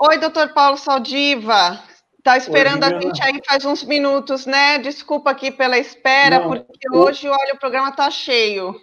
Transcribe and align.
Oi, 0.00 0.16
doutor 0.18 0.50
Paulo 0.50 0.76
Saldiva. 0.76 1.82
Está 2.18 2.36
esperando 2.36 2.84
Oi, 2.84 2.94
a 2.94 3.00
gente 3.00 3.20
aí 3.20 3.40
faz 3.44 3.64
uns 3.64 3.82
minutos, 3.82 4.46
né? 4.46 4.78
Desculpa 4.78 5.30
aqui 5.30 5.50
pela 5.50 5.76
espera, 5.76 6.38
Não, 6.38 6.46
porque 6.46 6.88
o... 6.92 6.98
hoje, 6.98 7.28
olha, 7.28 7.54
o 7.54 7.58
programa 7.58 7.88
está 7.88 8.08
cheio. 8.08 8.80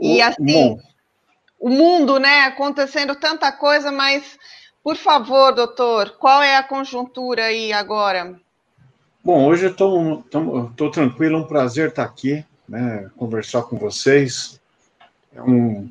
E 0.00 0.20
assim, 0.20 0.44
Bom. 0.44 0.80
o 1.60 1.68
mundo, 1.68 2.18
né? 2.18 2.40
Acontecendo 2.46 3.14
tanta 3.14 3.52
coisa, 3.52 3.92
mas, 3.92 4.36
por 4.82 4.96
favor, 4.96 5.52
doutor, 5.52 6.16
qual 6.18 6.42
é 6.42 6.56
a 6.56 6.64
conjuntura 6.64 7.44
aí 7.44 7.72
agora? 7.72 8.34
Bom, 9.22 9.46
hoje 9.46 9.66
eu 9.66 9.70
estou 9.70 10.90
tranquilo, 10.90 11.36
é 11.36 11.38
um 11.38 11.46
prazer 11.46 11.90
estar 11.90 12.02
aqui, 12.02 12.44
né, 12.68 13.08
conversar 13.16 13.62
com 13.62 13.76
vocês. 13.78 14.60
É, 15.32 15.40
um, 15.40 15.88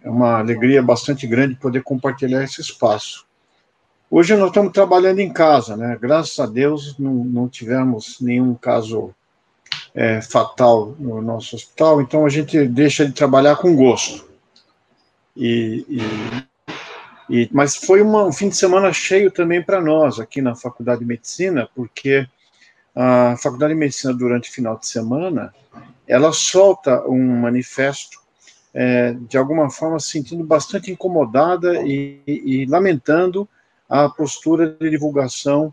é 0.00 0.08
uma 0.08 0.38
alegria 0.38 0.80
bastante 0.80 1.26
grande 1.26 1.56
poder 1.56 1.82
compartilhar 1.82 2.44
esse 2.44 2.60
espaço. 2.60 3.26
Hoje 4.08 4.36
nós 4.36 4.48
estamos 4.48 4.72
trabalhando 4.72 5.18
em 5.18 5.32
casa, 5.32 5.76
né? 5.76 5.98
Graças 6.00 6.38
a 6.38 6.46
Deus 6.46 6.96
não, 6.96 7.12
não 7.12 7.48
tivemos 7.48 8.20
nenhum 8.20 8.54
caso 8.54 9.12
é, 9.92 10.22
fatal 10.22 10.94
no 10.98 11.20
nosso 11.20 11.56
hospital, 11.56 12.00
então 12.00 12.24
a 12.24 12.28
gente 12.28 12.66
deixa 12.68 13.04
de 13.04 13.12
trabalhar 13.12 13.56
com 13.56 13.74
gosto. 13.74 14.24
E, 15.36 15.84
e, 15.88 16.02
e 17.28 17.50
mas 17.52 17.74
foi 17.74 18.00
uma, 18.00 18.24
um 18.24 18.32
fim 18.32 18.48
de 18.48 18.56
semana 18.56 18.92
cheio 18.92 19.28
também 19.30 19.60
para 19.60 19.80
nós 19.80 20.20
aqui 20.20 20.40
na 20.40 20.54
Faculdade 20.54 21.00
de 21.00 21.06
Medicina, 21.06 21.68
porque 21.74 22.28
a 22.94 23.36
Faculdade 23.36 23.74
de 23.74 23.78
Medicina, 23.78 24.14
durante 24.14 24.48
o 24.48 24.52
final 24.52 24.78
de 24.78 24.86
semana, 24.86 25.52
ela 26.06 26.32
solta 26.32 27.02
um 27.08 27.40
manifesto, 27.40 28.20
é, 28.72 29.14
de 29.28 29.36
alguma 29.36 29.68
forma 29.68 29.98
se 29.98 30.10
sentindo 30.10 30.44
bastante 30.44 30.92
incomodada 30.92 31.82
e, 31.82 32.20
e, 32.24 32.62
e, 32.62 32.66
lamentando 32.66 33.48
a 33.88 34.08
postura 34.08 34.68
de 34.68 34.90
divulgação 34.90 35.72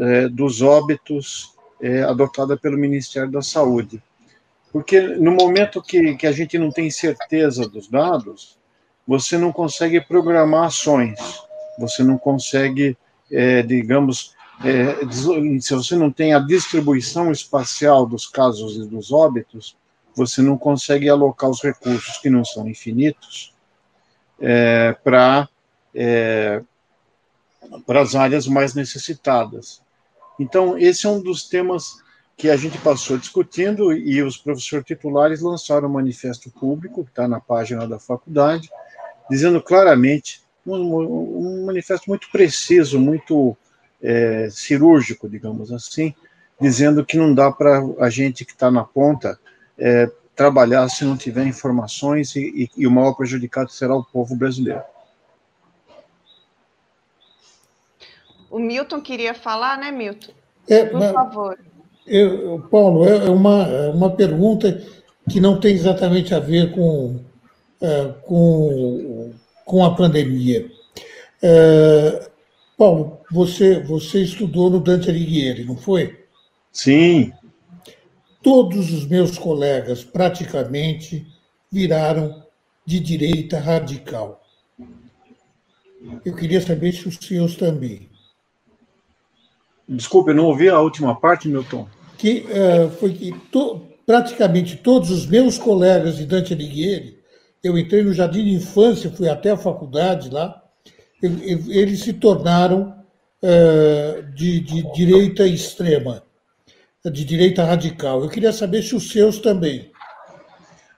é, 0.00 0.28
dos 0.28 0.62
óbitos 0.62 1.54
é, 1.80 2.02
adotada 2.02 2.56
pelo 2.56 2.76
Ministério 2.76 3.30
da 3.30 3.42
Saúde. 3.42 4.02
Porque 4.72 5.00
no 5.00 5.32
momento 5.32 5.82
que, 5.82 6.14
que 6.16 6.26
a 6.26 6.32
gente 6.32 6.58
não 6.58 6.70
tem 6.70 6.90
certeza 6.90 7.68
dos 7.68 7.88
dados, 7.88 8.58
você 9.06 9.38
não 9.38 9.50
consegue 9.50 10.00
programar 10.00 10.64
ações, 10.64 11.18
você 11.78 12.02
não 12.02 12.18
consegue, 12.18 12.96
é, 13.32 13.62
digamos, 13.62 14.36
é, 14.62 14.96
se 15.60 15.74
você 15.74 15.96
não 15.96 16.10
tem 16.10 16.34
a 16.34 16.40
distribuição 16.40 17.30
espacial 17.30 18.04
dos 18.04 18.26
casos 18.26 18.76
e 18.76 18.86
dos 18.86 19.12
óbitos, 19.12 19.76
você 20.14 20.42
não 20.42 20.58
consegue 20.58 21.08
alocar 21.08 21.48
os 21.48 21.62
recursos, 21.62 22.18
que 22.18 22.28
não 22.28 22.44
são 22.44 22.68
infinitos, 22.68 23.54
é, 24.40 24.92
para 25.04 25.48
é, 25.94 26.62
as 27.88 28.14
áreas 28.14 28.46
mais 28.46 28.74
necessitadas. 28.74 29.82
Então, 30.38 30.78
esse 30.78 31.06
é 31.06 31.08
um 31.08 31.20
dos 31.20 31.48
temas 31.48 32.02
que 32.36 32.48
a 32.48 32.56
gente 32.56 32.78
passou 32.78 33.18
discutindo 33.18 33.92
e 33.92 34.22
os 34.22 34.36
professores 34.36 34.86
titulares 34.86 35.40
lançaram 35.40 35.88
um 35.88 35.92
manifesto 35.92 36.50
público, 36.50 37.04
que 37.04 37.10
está 37.10 37.26
na 37.26 37.40
página 37.40 37.86
da 37.86 37.98
faculdade, 37.98 38.70
dizendo 39.28 39.60
claramente, 39.60 40.40
um, 40.64 40.72
um 40.72 41.66
manifesto 41.66 42.08
muito 42.08 42.30
preciso, 42.30 43.00
muito 43.00 43.56
é, 44.00 44.48
cirúrgico, 44.50 45.28
digamos 45.28 45.72
assim, 45.72 46.14
dizendo 46.60 47.04
que 47.04 47.16
não 47.16 47.34
dá 47.34 47.50
para 47.50 47.82
a 47.98 48.08
gente 48.08 48.44
que 48.44 48.52
está 48.52 48.70
na 48.70 48.84
ponta 48.84 49.38
é, 49.76 50.10
trabalhar 50.36 50.88
se 50.88 51.04
não 51.04 51.16
tiver 51.16 51.44
informações 51.44 52.36
e, 52.36 52.70
e, 52.76 52.82
e 52.82 52.86
o 52.86 52.90
maior 52.90 53.14
prejudicado 53.14 53.70
será 53.72 53.96
o 53.96 54.04
povo 54.04 54.36
brasileiro. 54.36 54.82
O 58.50 58.58
Milton 58.58 59.00
queria 59.00 59.34
falar, 59.34 59.78
né, 59.78 59.90
Milton? 59.90 60.32
É, 60.68 60.84
Por 60.84 61.00
mas, 61.00 61.12
favor. 61.12 61.58
Eu, 62.06 62.66
Paulo, 62.70 63.06
é, 63.06 63.26
é 63.26 63.30
uma, 63.30 63.66
é 63.66 63.90
uma 63.90 64.10
pergunta 64.10 64.82
que 65.28 65.40
não 65.40 65.60
tem 65.60 65.74
exatamente 65.74 66.34
a 66.34 66.38
ver 66.38 66.72
com, 66.72 67.20
é, 67.80 68.14
com, 68.22 69.32
com 69.64 69.84
a 69.84 69.94
pandemia. 69.94 70.70
É, 71.42 72.28
Paulo, 72.76 73.18
você, 73.30 73.80
você 73.80 74.22
estudou 74.22 74.70
no 74.70 74.80
Dante 74.80 75.10
Alighieri, 75.10 75.64
não 75.64 75.76
foi? 75.76 76.24
Sim. 76.72 77.32
Todos 78.42 78.92
os 78.92 79.06
meus 79.06 79.36
colegas, 79.36 80.02
praticamente, 80.04 81.26
viraram 81.70 82.42
de 82.86 83.00
direita 83.00 83.58
radical. 83.58 84.42
Eu 86.24 86.34
queria 86.34 86.60
saber 86.60 86.92
se 86.92 87.06
os 87.06 87.16
seus 87.16 87.56
também. 87.56 88.07
Desculpe, 89.88 90.30
eu 90.30 90.34
não 90.34 90.44
ouvi 90.44 90.68
a 90.68 90.80
última 90.80 91.18
parte, 91.18 91.48
Milton. 91.48 91.88
Que 92.18 92.44
uh, 92.50 92.90
foi 92.98 93.14
que 93.14 93.32
to, 93.50 93.86
praticamente 94.04 94.76
todos 94.76 95.10
os 95.10 95.26
meus 95.26 95.56
colegas 95.56 96.16
de 96.16 96.26
Dante 96.26 96.52
Alighieri, 96.52 97.18
eu 97.62 97.78
entrei 97.78 98.04
no 98.04 98.12
jardim 98.12 98.44
de 98.44 98.50
infância, 98.50 99.10
fui 99.10 99.28
até 99.28 99.50
a 99.50 99.56
faculdade 99.56 100.30
lá, 100.30 100.62
eles 101.22 102.00
se 102.00 102.12
tornaram 102.12 102.94
uh, 103.42 104.22
de, 104.34 104.60
de, 104.60 104.92
direita 104.92 105.46
extrema, 105.46 106.22
de 107.04 107.24
direita 107.24 107.64
radical. 107.64 108.22
Eu 108.22 108.28
queria 108.28 108.52
saber 108.52 108.82
se 108.82 108.94
os 108.94 109.10
seus 109.10 109.38
também. 109.38 109.90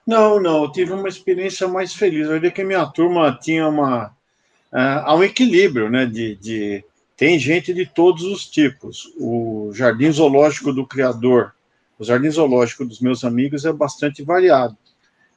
Não, 0.07 0.41
não, 0.41 0.65
eu 0.65 0.73
tive 0.73 0.93
uma 0.93 1.09
experiência 1.09 1.69
mais 1.69 1.95
feliz. 1.95 2.29
Eu 2.29 2.41
vi 2.41 2.51
que 2.51 2.65
minha 2.65 2.85
turma 2.87 3.39
tinha 3.41 3.69
uma. 3.69 4.13
Uh, 4.73 5.15
um 5.17 5.23
equilíbrio, 5.23 5.89
né? 5.89 6.05
De, 6.05 6.37
de, 6.37 6.85
tem 7.21 7.39
gente 7.39 7.75
de 7.75 7.85
todos 7.85 8.23
os 8.23 8.49
tipos. 8.49 9.13
O 9.19 9.71
jardim 9.75 10.11
zoológico 10.11 10.73
do 10.73 10.87
criador, 10.87 11.55
o 11.99 12.05
jardim 12.05 12.31
zoológico 12.31 12.83
dos 12.83 12.99
meus 12.99 13.25
amigos 13.25 13.67
é 13.67 13.73
bastante 13.75 14.23
variado. 14.23 14.75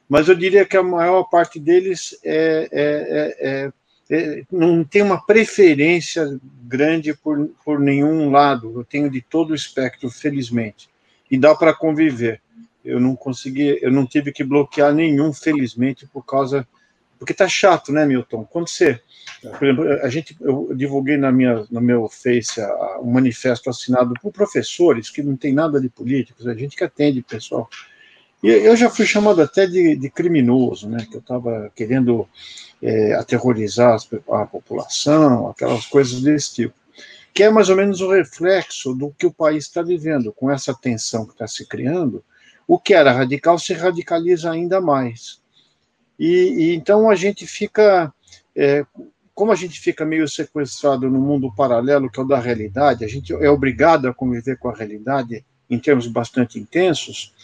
Mas 0.08 0.26
eu 0.26 0.34
diria 0.34 0.64
que 0.64 0.78
a 0.78 0.82
maior 0.82 1.24
parte 1.24 1.60
deles 1.60 2.18
é, 2.24 2.68
é, 2.72 3.36
é, 3.42 3.66
é 3.66 3.72
é, 4.10 4.44
não 4.52 4.84
tem 4.84 5.00
uma 5.00 5.24
preferência 5.24 6.38
grande 6.62 7.14
por, 7.14 7.48
por 7.64 7.80
nenhum 7.80 8.30
lado. 8.30 8.72
Eu 8.76 8.84
tenho 8.84 9.10
de 9.10 9.22
todo 9.22 9.50
o 9.50 9.54
espectro, 9.54 10.10
felizmente. 10.10 10.90
E 11.30 11.38
dá 11.38 11.54
para 11.54 11.72
conviver. 11.72 12.40
Eu 12.84 13.00
não 13.00 13.16
consegui, 13.16 13.78
eu 13.80 13.90
não 13.90 14.06
tive 14.06 14.30
que 14.30 14.44
bloquear 14.44 14.94
nenhum, 14.94 15.32
felizmente, 15.32 16.06
por 16.06 16.22
causa. 16.22 16.68
Porque 17.18 17.34
tá 17.34 17.48
chato, 17.48 17.92
né, 17.92 18.04
Milton? 18.04 18.44
Quando 18.44 18.68
você. 18.68 19.00
Por 19.58 19.64
exemplo, 19.64 19.92
a 20.02 20.08
gente, 20.08 20.36
eu 20.40 20.70
divulguei 20.74 21.16
na 21.16 21.30
minha, 21.30 21.66
no 21.70 21.80
meu 21.80 22.08
Face 22.08 22.60
um 23.00 23.10
manifesto 23.10 23.68
assinado 23.68 24.14
por 24.20 24.32
professores 24.32 25.10
que 25.10 25.22
não 25.22 25.36
tem 25.36 25.52
nada 25.52 25.80
de 25.80 25.88
políticos, 25.88 26.46
a 26.46 26.54
gente 26.54 26.76
que 26.76 26.84
atende 26.84 27.22
pessoal. 27.22 27.68
E 28.42 28.48
eu 28.48 28.76
já 28.76 28.90
fui 28.90 29.06
chamado 29.06 29.40
até 29.40 29.66
de, 29.66 29.96
de 29.96 30.10
criminoso, 30.10 30.88
né? 30.88 31.06
Que 31.10 31.16
eu 31.16 31.20
estava 31.20 31.70
querendo 31.74 32.28
é, 32.82 33.14
aterrorizar 33.14 33.96
a 34.30 34.44
população, 34.44 35.48
aquelas 35.48 35.86
coisas 35.86 36.20
desse 36.20 36.54
tipo, 36.54 36.74
que 37.32 37.42
é 37.42 37.50
mais 37.50 37.70
ou 37.70 37.76
menos 37.76 38.00
o 38.00 38.10
reflexo 38.10 38.94
do 38.94 39.10
que 39.10 39.26
o 39.26 39.32
país 39.32 39.64
está 39.64 39.82
vivendo, 39.82 40.32
com 40.32 40.50
essa 40.50 40.74
tensão 40.74 41.24
que 41.24 41.32
está 41.32 41.48
se 41.48 41.66
criando, 41.66 42.22
o 42.68 42.78
que 42.78 42.94
era 42.94 43.12
radical 43.12 43.58
se 43.58 43.72
radicaliza 43.72 44.50
ainda 44.50 44.80
mais. 44.80 45.42
E, 46.18 46.26
e 46.26 46.74
então 46.74 47.10
a 47.10 47.14
gente 47.14 47.46
fica, 47.46 48.12
é, 48.54 48.84
como 49.34 49.52
a 49.52 49.56
gente 49.56 49.80
fica 49.80 50.04
meio 50.04 50.28
sequestrado 50.28 51.10
no 51.10 51.20
mundo 51.20 51.52
paralelo, 51.54 52.10
que 52.10 52.20
é 52.20 52.22
o 52.22 52.26
da 52.26 52.38
realidade, 52.38 53.04
a 53.04 53.08
gente 53.08 53.32
é 53.32 53.50
obrigado 53.50 54.06
a 54.06 54.14
conviver 54.14 54.58
com 54.58 54.68
a 54.68 54.74
realidade 54.74 55.44
em 55.68 55.78
termos 55.78 56.06
bastante 56.06 56.58
intensos, 56.58 57.34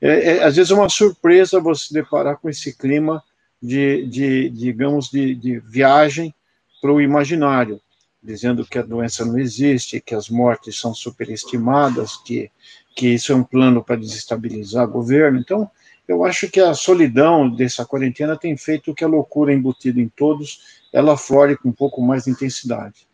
é, 0.00 0.36
é, 0.36 0.44
às 0.44 0.56
vezes 0.56 0.72
é 0.72 0.74
uma 0.74 0.88
surpresa 0.88 1.60
você 1.60 1.94
deparar 1.94 2.36
com 2.36 2.48
esse 2.48 2.76
clima 2.76 3.22
de, 3.62 4.04
de 4.06 4.50
digamos, 4.50 5.08
de, 5.08 5.34
de 5.36 5.60
viagem 5.60 6.34
para 6.80 6.92
o 6.92 7.00
imaginário, 7.00 7.80
dizendo 8.20 8.66
que 8.66 8.78
a 8.78 8.82
doença 8.82 9.24
não 9.24 9.38
existe, 9.38 10.00
que 10.00 10.14
as 10.14 10.28
mortes 10.28 10.78
são 10.78 10.92
superestimadas, 10.92 12.16
que, 12.16 12.50
que 12.96 13.08
isso 13.08 13.30
é 13.30 13.36
um 13.36 13.44
plano 13.44 13.82
para 13.82 13.94
desestabilizar 13.94 14.88
o 14.88 14.92
governo. 14.92 15.38
Então, 15.38 15.70
eu 16.06 16.24
acho 16.24 16.50
que 16.50 16.60
a 16.60 16.74
solidão 16.74 17.48
dessa 17.48 17.84
quarentena 17.84 18.36
tem 18.36 18.56
feito 18.56 18.94
que 18.94 19.04
a 19.04 19.08
loucura 19.08 19.52
embutida 19.52 20.00
em 20.00 20.08
todos, 20.08 20.82
ela 20.92 21.16
flore 21.16 21.56
com 21.56 21.68
um 21.68 21.72
pouco 21.72 22.02
mais 22.02 22.24
de 22.24 22.30
intensidade. 22.30 23.06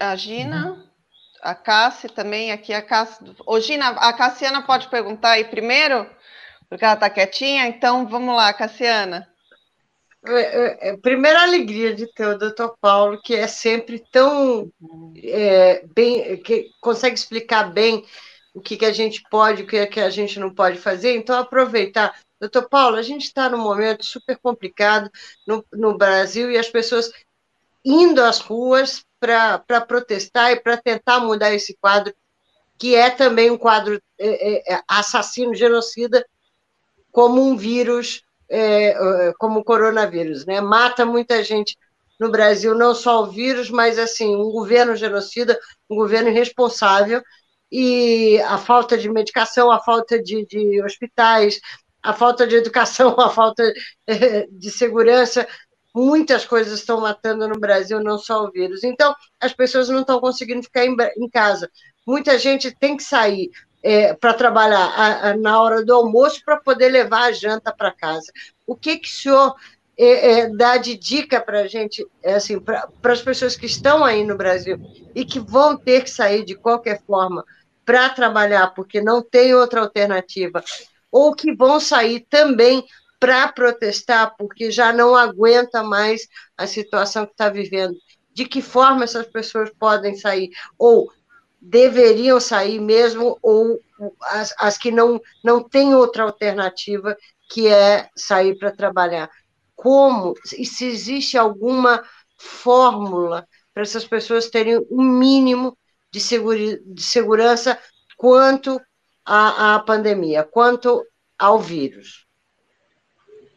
A 0.00 0.16
Gina? 0.16 0.84
A 1.42 1.54
Cássia 1.54 2.08
também, 2.08 2.50
aqui 2.50 2.72
a 2.72 2.82
Cássia. 2.82 3.34
Ô, 3.46 3.60
Gina, 3.60 3.88
a 3.90 4.12
Cassiana 4.12 4.62
pode 4.62 4.88
perguntar 4.88 5.32
aí 5.32 5.44
primeiro, 5.44 6.06
porque 6.68 6.84
ela 6.84 6.94
está 6.94 7.08
quietinha, 7.08 7.68
então 7.68 8.06
vamos 8.06 8.34
lá, 8.34 8.52
Cassiana. 8.52 9.28
É, 10.28 10.40
é, 10.40 10.88
é, 10.88 10.96
primeira 10.96 11.42
alegria 11.42 11.94
de 11.94 12.06
ter 12.12 12.26
o 12.26 12.38
doutor 12.38 12.76
Paulo, 12.80 13.20
que 13.22 13.34
é 13.34 13.46
sempre 13.46 14.04
tão 14.10 14.70
é, 15.22 15.84
bem, 15.94 16.36
que 16.38 16.70
consegue 16.80 17.14
explicar 17.14 17.72
bem 17.72 18.04
o 18.56 18.60
que, 18.62 18.74
que 18.78 18.86
a 18.86 18.92
gente 18.92 19.22
pode, 19.30 19.62
o 19.62 19.66
que, 19.66 19.86
que 19.86 20.00
a 20.00 20.08
gente 20.08 20.40
não 20.40 20.48
pode 20.52 20.78
fazer. 20.78 21.14
Então, 21.14 21.38
aproveitar 21.38 22.18
Doutor 22.40 22.70
Paulo, 22.70 22.96
a 22.96 23.02
gente 23.02 23.24
está 23.24 23.50
num 23.50 23.58
momento 23.58 24.02
super 24.02 24.38
complicado 24.38 25.10
no, 25.46 25.62
no 25.70 25.96
Brasil 25.96 26.50
e 26.50 26.56
as 26.56 26.68
pessoas 26.68 27.10
indo 27.84 28.22
às 28.22 28.40
ruas 28.40 29.04
para 29.20 29.80
protestar 29.86 30.52
e 30.52 30.60
para 30.60 30.78
tentar 30.78 31.20
mudar 31.20 31.52
esse 31.52 31.76
quadro, 31.78 32.14
que 32.78 32.94
é 32.94 33.10
também 33.10 33.50
um 33.50 33.58
quadro 33.58 34.00
é, 34.18 34.74
é, 34.74 34.82
assassino, 34.88 35.54
genocida, 35.54 36.26
como 37.12 37.42
um 37.42 37.58
vírus, 37.58 38.22
é, 38.48 39.32
como 39.38 39.60
o 39.60 39.64
coronavírus, 39.64 40.46
né? 40.46 40.62
Mata 40.62 41.04
muita 41.04 41.44
gente 41.44 41.76
no 42.18 42.30
Brasil, 42.30 42.74
não 42.74 42.94
só 42.94 43.22
o 43.22 43.30
vírus, 43.30 43.68
mas 43.68 43.98
assim, 43.98 44.34
um 44.34 44.50
governo 44.50 44.96
genocida, 44.96 45.58
um 45.90 45.96
governo 45.96 46.30
irresponsável, 46.30 47.22
e 47.70 48.40
a 48.42 48.58
falta 48.58 48.96
de 48.96 49.08
medicação, 49.08 49.70
a 49.70 49.80
falta 49.80 50.22
de, 50.22 50.46
de 50.46 50.82
hospitais, 50.82 51.60
a 52.02 52.12
falta 52.12 52.46
de 52.46 52.56
educação, 52.56 53.14
a 53.20 53.30
falta 53.30 53.62
eh, 54.06 54.46
de 54.50 54.70
segurança, 54.70 55.46
muitas 55.94 56.44
coisas 56.44 56.78
estão 56.78 57.00
matando 57.00 57.48
no 57.48 57.58
Brasil, 57.58 58.02
não 58.02 58.18
só 58.18 58.44
o 58.44 58.50
vírus. 58.50 58.84
Então, 58.84 59.14
as 59.40 59.52
pessoas 59.52 59.88
não 59.88 60.00
estão 60.00 60.20
conseguindo 60.20 60.62
ficar 60.62 60.84
em, 60.84 60.94
em 61.16 61.28
casa. 61.28 61.70
Muita 62.06 62.38
gente 62.38 62.70
tem 62.78 62.96
que 62.96 63.02
sair 63.02 63.50
é, 63.82 64.14
para 64.14 64.34
trabalhar 64.34 64.84
a, 64.84 65.30
a, 65.30 65.36
na 65.36 65.60
hora 65.60 65.84
do 65.84 65.94
almoço 65.94 66.42
para 66.44 66.58
poder 66.58 66.88
levar 66.88 67.22
a 67.22 67.32
janta 67.32 67.74
para 67.74 67.92
casa. 67.92 68.30
O 68.66 68.76
que, 68.76 68.98
que 68.98 69.08
o 69.08 69.12
senhor 69.12 69.54
é, 69.98 70.40
é, 70.40 70.50
dá 70.50 70.76
de 70.76 70.96
dica 70.96 71.40
para 71.40 71.60
a 71.60 71.66
gente, 71.66 72.06
é, 72.22 72.34
assim, 72.34 72.60
para 72.60 73.12
as 73.12 73.22
pessoas 73.22 73.56
que 73.56 73.66
estão 73.66 74.04
aí 74.04 74.24
no 74.24 74.36
Brasil 74.36 74.78
e 75.14 75.24
que 75.24 75.40
vão 75.40 75.76
ter 75.76 76.02
que 76.02 76.10
sair 76.10 76.44
de 76.44 76.54
qualquer 76.54 77.02
forma 77.06 77.44
para 77.84 78.10
trabalhar, 78.10 78.74
porque 78.74 79.00
não 79.00 79.22
tem 79.22 79.54
outra 79.54 79.80
alternativa? 79.80 80.62
ou 81.16 81.34
que 81.34 81.54
vão 81.54 81.80
sair 81.80 82.26
também 82.28 82.84
para 83.18 83.48
protestar, 83.48 84.34
porque 84.36 84.70
já 84.70 84.92
não 84.92 85.16
aguenta 85.16 85.82
mais 85.82 86.28
a 86.56 86.66
situação 86.66 87.24
que 87.24 87.32
está 87.32 87.48
vivendo. 87.48 87.96
De 88.34 88.44
que 88.44 88.60
forma 88.60 89.04
essas 89.04 89.26
pessoas 89.26 89.70
podem 89.78 90.14
sair? 90.14 90.50
Ou 90.78 91.10
deveriam 91.58 92.38
sair 92.38 92.78
mesmo, 92.78 93.38
ou 93.40 93.80
as, 94.24 94.54
as 94.58 94.76
que 94.76 94.90
não, 94.90 95.18
não 95.42 95.62
têm 95.66 95.94
outra 95.94 96.24
alternativa, 96.24 97.16
que 97.48 97.66
é 97.66 98.10
sair 98.14 98.58
para 98.58 98.70
trabalhar. 98.70 99.30
Como? 99.76 100.34
E 100.58 100.64
se 100.64 100.86
existe 100.86 101.36
alguma 101.36 102.02
fórmula 102.38 103.46
para 103.72 103.82
essas 103.82 104.06
pessoas 104.06 104.48
terem 104.48 104.84
um 104.90 105.02
mínimo 105.02 105.76
de, 106.10 106.18
segura, 106.18 106.58
de 106.58 107.02
segurança 107.02 107.78
quanto 108.16 108.80
à, 109.24 109.74
à 109.74 109.78
pandemia, 109.80 110.42
quanto 110.42 111.04
ao 111.38 111.60
vírus? 111.60 112.26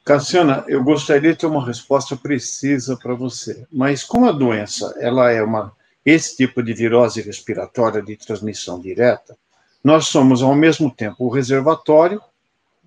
Cassiana, 0.04 0.66
eu 0.68 0.83
gostaria 0.83 1.31
de 1.31 1.38
ter 1.39 1.45
uma 1.45 1.66
resposta 1.66 2.18
precisa 2.18 2.98
para 2.98 3.13
você. 3.13 3.66
Mas 3.71 4.04
como 4.04 4.27
a 4.27 4.31
doença 4.31 4.94
ela 5.00 5.31
é 5.31 5.42
uma 5.42 5.71
esse 6.06 6.36
tipo 6.36 6.63
de 6.63 6.74
virose 6.74 7.21
respiratória 7.21 8.01
de 8.01 8.16
transmissão 8.16 8.80
direta, 8.80 9.38
nós 9.83 10.07
somos 10.07 10.42
ao 10.42 10.56
mesmo 10.56 10.89
tempo 10.89 11.25
o 11.25 11.30
reservatório, 11.30 12.21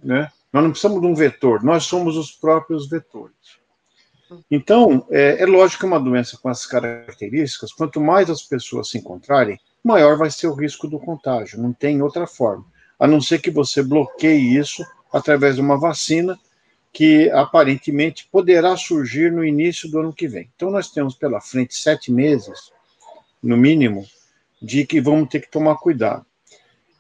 né? 0.02 0.31
Nós 0.52 0.62
não 0.62 0.70
precisamos 0.70 1.00
de 1.00 1.06
um 1.06 1.14
vetor, 1.14 1.62
nós 1.62 1.84
somos 1.84 2.16
os 2.16 2.31
próprios 2.31 2.88
vetores. 2.88 3.62
Então, 4.50 5.06
é, 5.10 5.43
é 5.43 5.46
lógico 5.46 5.81
que 5.81 5.87
uma 5.87 6.00
doença 6.00 6.38
com 6.40 6.50
essas 6.50 6.66
características, 6.66 7.72
quanto 7.72 8.00
mais 8.00 8.31
as 8.31 8.43
pessoas 8.43 8.90
se 8.90 8.99
encontrarem, 8.99 9.58
maior 9.82 10.16
vai 10.16 10.31
ser 10.31 10.46
o 10.46 10.54
risco 10.54 10.87
do 10.87 10.99
contágio, 10.99 11.60
não 11.60 11.72
tem 11.72 12.02
outra 12.02 12.26
forma, 12.26 12.64
a 12.99 13.06
não 13.06 13.20
ser 13.20 13.40
que 13.40 13.50
você 13.50 13.82
bloqueie 13.82 14.56
isso 14.56 14.84
através 15.12 15.56
de 15.56 15.60
uma 15.60 15.78
vacina 15.78 16.38
que 16.93 17.31
aparentemente 17.31 18.28
poderá 18.31 18.76
surgir 18.76 19.32
no 19.32 19.44
início 19.44 19.90
do 19.90 20.00
ano 20.00 20.12
que 20.12 20.28
vem. 20.28 20.50
Então, 20.55 20.70
nós 20.70 20.90
temos 20.90 21.14
pela 21.14 21.40
frente 21.40 21.75
sete 21.75 22.12
meses, 22.12 22.70
no 23.43 23.56
mínimo, 23.56 24.06
de 24.60 24.87
que 24.87 25.00
vamos 25.00 25.28
ter 25.28 25.40
que 25.40 25.50
tomar 25.50 25.76
cuidado. 25.76 26.25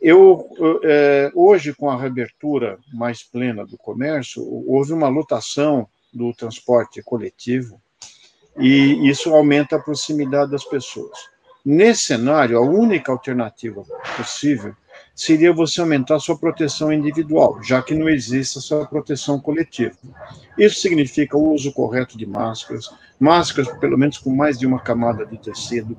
Eu, 0.02 0.48
é, 0.82 1.30
hoje, 1.32 1.72
com 1.72 1.88
a 1.88 1.96
reabertura 1.96 2.76
mais 2.92 3.22
plena 3.22 3.64
do 3.64 3.78
comércio, 3.78 4.42
houve 4.68 4.92
uma 4.92 5.08
lotação 5.08 5.88
do 6.12 6.34
transporte 6.34 7.00
coletivo 7.04 7.80
e 8.58 9.08
isso 9.08 9.32
aumenta 9.32 9.76
a 9.76 9.78
proximidade 9.78 10.50
das 10.50 10.64
pessoas. 10.64 11.16
Nesse 11.64 12.06
cenário, 12.06 12.58
a 12.58 12.60
única 12.60 13.12
alternativa 13.12 13.84
possível 14.16 14.74
seria 15.14 15.52
você 15.52 15.80
aumentar 15.80 16.16
a 16.16 16.20
sua 16.20 16.36
proteção 16.36 16.92
individual, 16.92 17.62
já 17.62 17.82
que 17.82 17.94
não 17.94 18.08
existe 18.08 18.58
essa 18.58 18.84
proteção 18.86 19.38
coletiva. 19.38 19.94
Isso 20.58 20.80
significa 20.80 21.36
o 21.36 21.52
uso 21.52 21.72
correto 21.72 22.16
de 22.16 22.26
máscaras, 22.26 22.90
máscaras 23.20 23.70
pelo 23.78 23.96
menos 23.98 24.18
com 24.18 24.34
mais 24.34 24.58
de 24.58 24.66
uma 24.66 24.80
camada 24.80 25.24
de 25.24 25.38
tecido, 25.38 25.96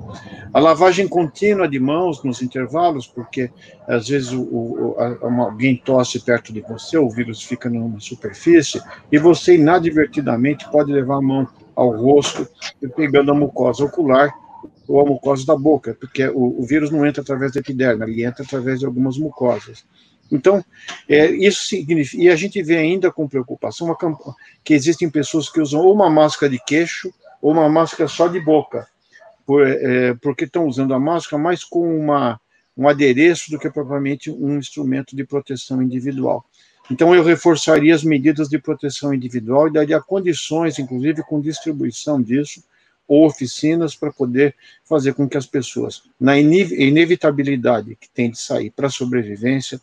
a 0.53 0.59
lavagem 0.59 1.07
contínua 1.07 1.67
de 1.67 1.79
mãos 1.79 2.23
nos 2.23 2.41
intervalos, 2.41 3.07
porque 3.07 3.51
às 3.87 4.07
vezes 4.07 4.31
o, 4.31 4.41
o, 4.41 4.95
a, 4.99 5.43
alguém 5.43 5.77
tosse 5.77 6.19
perto 6.19 6.51
de 6.51 6.61
você, 6.61 6.97
o 6.97 7.09
vírus 7.09 7.41
fica 7.41 7.69
numa 7.69 7.99
superfície, 7.99 8.81
e 9.11 9.17
você 9.17 9.55
inadvertidamente 9.55 10.69
pode 10.69 10.91
levar 10.91 11.17
a 11.17 11.21
mão 11.21 11.47
ao 11.75 11.89
rosto, 11.91 12.47
pegando 12.95 13.31
a 13.31 13.35
mucosa 13.35 13.83
ocular 13.83 14.42
ou 14.87 14.99
a 14.99 15.05
mucosa 15.05 15.45
da 15.45 15.55
boca, 15.55 15.95
porque 15.99 16.27
o, 16.27 16.59
o, 16.59 16.65
vírus 16.65 16.91
não 16.91 17.05
entra 17.05 17.21
através 17.21 17.53
da 17.53 17.59
epiderme, 17.59 18.03
ele 18.05 18.25
entra 18.25 18.43
através 18.43 18.79
de 18.79 18.85
algumas 18.85 19.17
mucosas. 19.17 19.85
Então, 20.31 20.63
é, 21.07 21.29
isso 21.31 21.65
significa, 21.65 22.23
e 22.23 22.29
a 22.29 22.35
gente 22.35 22.61
vê 22.61 22.77
ainda 22.77 23.11
com 23.11 23.27
preocupação 23.27 23.87
uma, 23.87 23.97
que 24.63 24.73
existem 24.73 25.09
pessoas 25.09 25.49
que 25.49 25.61
usam 25.61 25.81
ou 25.81 25.93
uma 25.93 26.09
máscara 26.09 26.51
de 26.51 26.59
queixo 26.65 27.13
ou 27.41 27.51
uma 27.51 27.69
máscara 27.69 28.07
só 28.07 28.27
de 28.27 28.39
boca, 28.39 28.87
por, 29.45 29.65
é, 29.67 30.13
porque 30.15 30.45
estão 30.45 30.65
usando 30.65 30.93
a 30.93 30.99
máscara 30.99 31.41
mais 31.41 31.63
com 31.63 31.97
uma, 31.97 32.39
um 32.75 32.87
adereço 32.87 33.51
do 33.51 33.59
que 33.59 33.69
propriamente 33.69 34.31
um 34.31 34.57
instrumento 34.57 35.15
de 35.15 35.23
proteção 35.23 35.81
individual. 35.81 36.43
Então, 36.91 37.15
eu 37.15 37.23
reforçaria 37.23 37.95
as 37.95 38.03
medidas 38.03 38.49
de 38.49 38.59
proteção 38.59 39.13
individual 39.13 39.67
e 39.67 39.73
daria 39.73 40.01
condições, 40.01 40.79
inclusive 40.79 41.23
com 41.23 41.39
distribuição 41.39 42.21
disso, 42.21 42.61
ou 43.07 43.25
oficinas 43.25 43.95
para 43.95 44.11
poder 44.11 44.55
fazer 44.83 45.13
com 45.13 45.27
que 45.27 45.37
as 45.37 45.45
pessoas, 45.45 46.03
na 46.19 46.37
inevitabilidade 46.37 47.97
que 47.99 48.09
tem 48.09 48.31
de 48.31 48.39
sair 48.39 48.69
para 48.69 48.89
sobrevivência, 48.89 49.79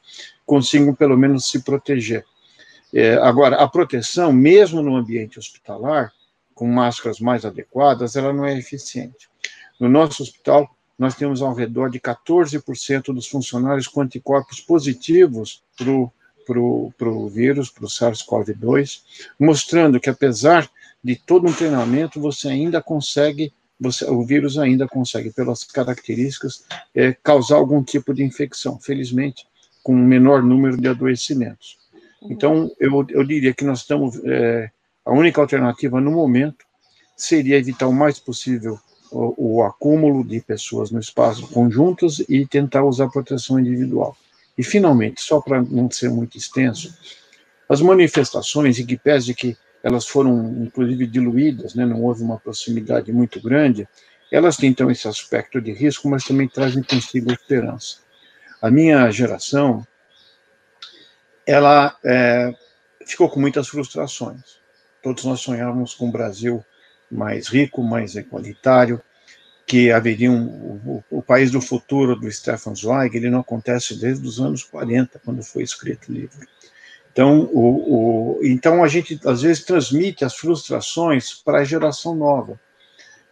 consigam 0.46 0.94
pelo 0.94 1.16
menos 1.16 1.50
se 1.50 1.62
proteger. 1.62 2.24
É, 2.92 3.14
agora, 3.14 3.56
a 3.56 3.68
proteção, 3.68 4.32
mesmo 4.32 4.82
no 4.82 4.96
ambiente 4.96 5.38
hospitalar, 5.38 6.12
com 6.54 6.66
máscaras 6.66 7.20
mais 7.20 7.44
adequadas, 7.44 8.16
ela 8.16 8.32
não 8.32 8.44
é 8.44 8.58
eficiente. 8.58 9.28
No 9.78 9.88
nosso 9.88 10.22
hospital, 10.22 10.68
nós 10.98 11.14
temos 11.14 11.40
ao 11.40 11.54
redor 11.54 11.88
de 11.88 11.98
14% 11.98 13.14
dos 13.14 13.26
funcionários 13.26 13.86
com 13.86 14.02
anticorpos 14.02 14.60
positivos 14.60 15.62
para 15.76 16.60
o 16.60 17.28
vírus, 17.28 17.70
para 17.70 17.84
o 17.84 17.88
SARS-CoV-2, 17.88 19.00
mostrando 19.38 19.98
que, 19.98 20.10
apesar 20.10 20.68
de 21.02 21.16
todo 21.16 21.48
um 21.48 21.52
treinamento, 21.52 22.20
você 22.20 22.48
ainda 22.48 22.82
consegue, 22.82 23.52
você, 23.78 24.04
o 24.04 24.24
vírus 24.24 24.58
ainda 24.58 24.86
consegue, 24.86 25.30
pelas 25.30 25.64
características, 25.64 26.64
é, 26.94 27.12
causar 27.12 27.56
algum 27.56 27.82
tipo 27.82 28.12
de 28.12 28.22
infecção, 28.22 28.78
felizmente, 28.78 29.46
com 29.82 29.94
um 29.94 30.04
menor 30.04 30.42
número 30.42 30.76
de 30.76 30.88
adoecimentos. 30.88 31.78
Então, 32.22 32.70
eu, 32.78 33.06
eu 33.08 33.24
diria 33.24 33.54
que 33.54 33.64
nós 33.64 33.80
estamos, 33.80 34.20
é, 34.24 34.70
a 35.04 35.12
única 35.12 35.40
alternativa 35.40 36.00
no 36.00 36.10
momento 36.10 36.64
seria 37.16 37.56
evitar 37.56 37.86
o 37.86 37.92
mais 37.92 38.18
possível 38.18 38.78
o, 39.10 39.56
o 39.56 39.62
acúmulo 39.64 40.22
de 40.22 40.40
pessoas 40.40 40.90
no 40.90 41.00
espaço 41.00 41.48
conjuntos 41.48 42.20
e 42.28 42.46
tentar 42.46 42.84
usar 42.84 43.08
proteção 43.08 43.58
individual. 43.58 44.16
E, 44.56 44.62
finalmente, 44.62 45.22
só 45.22 45.40
para 45.40 45.62
não 45.62 45.90
ser 45.90 46.10
muito 46.10 46.36
extenso, 46.36 46.94
as 47.68 47.80
manifestações, 47.80 48.78
em 48.78 48.86
que 48.86 48.98
pese 48.98 49.34
que 49.34 49.56
elas 49.82 50.06
foram 50.06 50.62
inclusive 50.62 51.06
diluídas, 51.06 51.74
né, 51.74 51.86
não 51.86 52.02
houve 52.02 52.22
uma 52.22 52.38
proximidade 52.38 53.12
muito 53.12 53.40
grande, 53.40 53.88
elas 54.30 54.56
têm 54.56 54.70
então 54.70 54.90
esse 54.90 55.08
aspecto 55.08 55.60
de 55.60 55.72
risco, 55.72 56.08
mas 56.08 56.24
também 56.24 56.48
trazem 56.48 56.82
consigo 56.82 57.32
esperança. 57.32 57.98
A 58.62 58.70
minha 58.70 59.10
geração, 59.10 59.86
ela 61.46 61.96
é, 62.04 62.54
ficou 63.06 63.28
com 63.28 63.40
muitas 63.40 63.66
frustrações. 63.68 64.60
Todos 65.02 65.24
nós 65.24 65.40
sonhávamos 65.40 65.94
com 65.94 66.06
um 66.06 66.10
Brasil 66.12 66.64
mais 67.10 67.48
rico, 67.48 67.82
mais 67.82 68.14
igualitário, 68.14 69.02
que 69.66 69.90
haveria 69.90 70.30
um, 70.30 70.46
o, 70.84 71.04
o, 71.10 71.22
país 71.22 71.50
do 71.50 71.60
futuro 71.60 72.16
do 72.16 72.30
Stefan 72.30 72.74
Zweig, 72.74 73.16
ele 73.16 73.30
não 73.30 73.40
acontece 73.40 73.98
desde 73.98 74.26
os 74.26 74.40
anos 74.40 74.62
40, 74.64 75.20
quando 75.24 75.42
foi 75.42 75.62
escrito 75.62 76.10
o 76.10 76.12
livro. 76.12 76.46
Então, 77.12 77.50
o, 77.52 78.38
o, 78.38 78.40
então 78.42 78.84
a 78.84 78.88
gente 78.88 79.20
às 79.24 79.42
vezes 79.42 79.64
transmite 79.64 80.24
as 80.24 80.34
frustrações 80.36 81.34
para 81.34 81.58
a 81.58 81.64
geração 81.64 82.14
nova. 82.14 82.58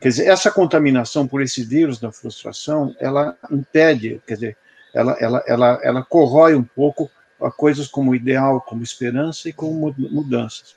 Quer 0.00 0.08
dizer, 0.08 0.26
essa 0.26 0.50
contaminação 0.50 1.26
por 1.26 1.42
esse 1.42 1.64
vírus 1.64 1.98
da 1.98 2.12
frustração, 2.12 2.94
ela 3.00 3.36
impede, 3.50 4.20
quer 4.26 4.34
dizer, 4.34 4.56
ela, 4.94 5.16
ela, 5.20 5.44
ela, 5.46 5.80
ela 5.82 6.02
corrói 6.02 6.54
um 6.54 6.62
pouco 6.62 7.10
a 7.40 7.50
coisas 7.50 7.88
como 7.88 8.14
ideal, 8.14 8.60
como 8.60 8.82
esperança 8.82 9.48
e 9.48 9.52
como 9.52 9.94
mudanças. 9.98 10.76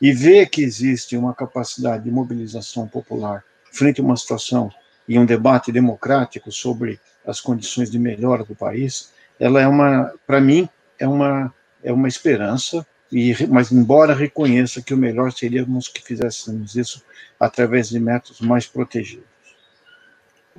E 0.00 0.12
ver 0.12 0.48
que 0.48 0.62
existe 0.62 1.16
uma 1.16 1.34
capacidade 1.34 2.04
de 2.04 2.10
mobilização 2.10 2.88
popular 2.88 3.44
frente 3.70 4.00
a 4.00 4.04
uma 4.04 4.16
situação 4.16 4.70
e 5.08 5.18
um 5.18 5.26
debate 5.26 5.70
democrático 5.70 6.50
sobre 6.50 7.00
as 7.26 7.40
condições 7.40 7.90
de 7.90 7.98
melhora 7.98 8.44
do 8.44 8.54
país, 8.54 9.12
ela 9.38 9.60
é 9.60 9.66
uma, 9.66 10.12
para 10.26 10.40
mim, 10.40 10.68
é 10.98 11.06
uma, 11.06 11.52
é 11.82 11.92
uma 11.92 12.08
esperança, 12.08 12.86
e, 13.10 13.34
mas 13.48 13.72
embora 13.72 14.14
reconheça 14.14 14.82
que 14.82 14.94
o 14.94 14.96
melhor 14.96 15.32
seria 15.32 15.66
que 15.92 16.02
fizéssemos 16.02 16.76
isso 16.76 17.04
através 17.38 17.88
de 17.88 17.98
métodos 17.98 18.40
mais 18.40 18.66
protegidos. 18.66 19.24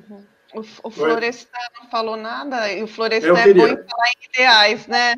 Uhum. 0.10 0.24
O, 0.54 0.60
o 0.84 0.92
Florestan 0.92 1.58
não 1.80 1.90
falou 1.90 2.18
nada, 2.18 2.72
e 2.72 2.84
o 2.84 2.88
Florestan 2.88 3.38
é 3.38 3.54
bom 3.54 3.68
em 3.68 3.78
falar 3.78 4.10
em 4.18 4.30
ideais, 4.30 4.88
né? 4.88 5.16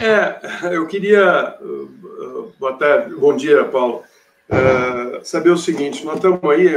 É, 0.00 0.74
eu 0.74 0.86
queria. 0.86 1.56
Uh, 1.60 2.52
boa 2.58 2.76
tarde, 2.76 3.14
bom 3.14 3.36
dia, 3.36 3.64
Paulo. 3.66 4.02
Uh, 4.48 5.24
saber 5.24 5.50
o 5.50 5.58
seguinte: 5.58 6.04
nós 6.04 6.16
estamos 6.16 6.42
aí 6.50 6.68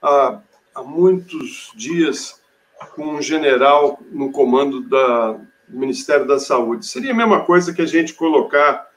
há, 0.00 0.40
há 0.74 0.82
muitos 0.82 1.72
dias 1.74 2.40
com 2.94 3.16
um 3.16 3.22
general 3.22 3.98
no 4.10 4.30
comando 4.30 4.80
da, 4.88 5.38
do 5.68 5.78
Ministério 5.78 6.26
da 6.26 6.38
Saúde. 6.38 6.86
Seria 6.86 7.12
a 7.12 7.16
mesma 7.16 7.44
coisa 7.44 7.72
que 7.72 7.82
a 7.82 7.86
gente 7.86 8.14
colocar 8.14 8.88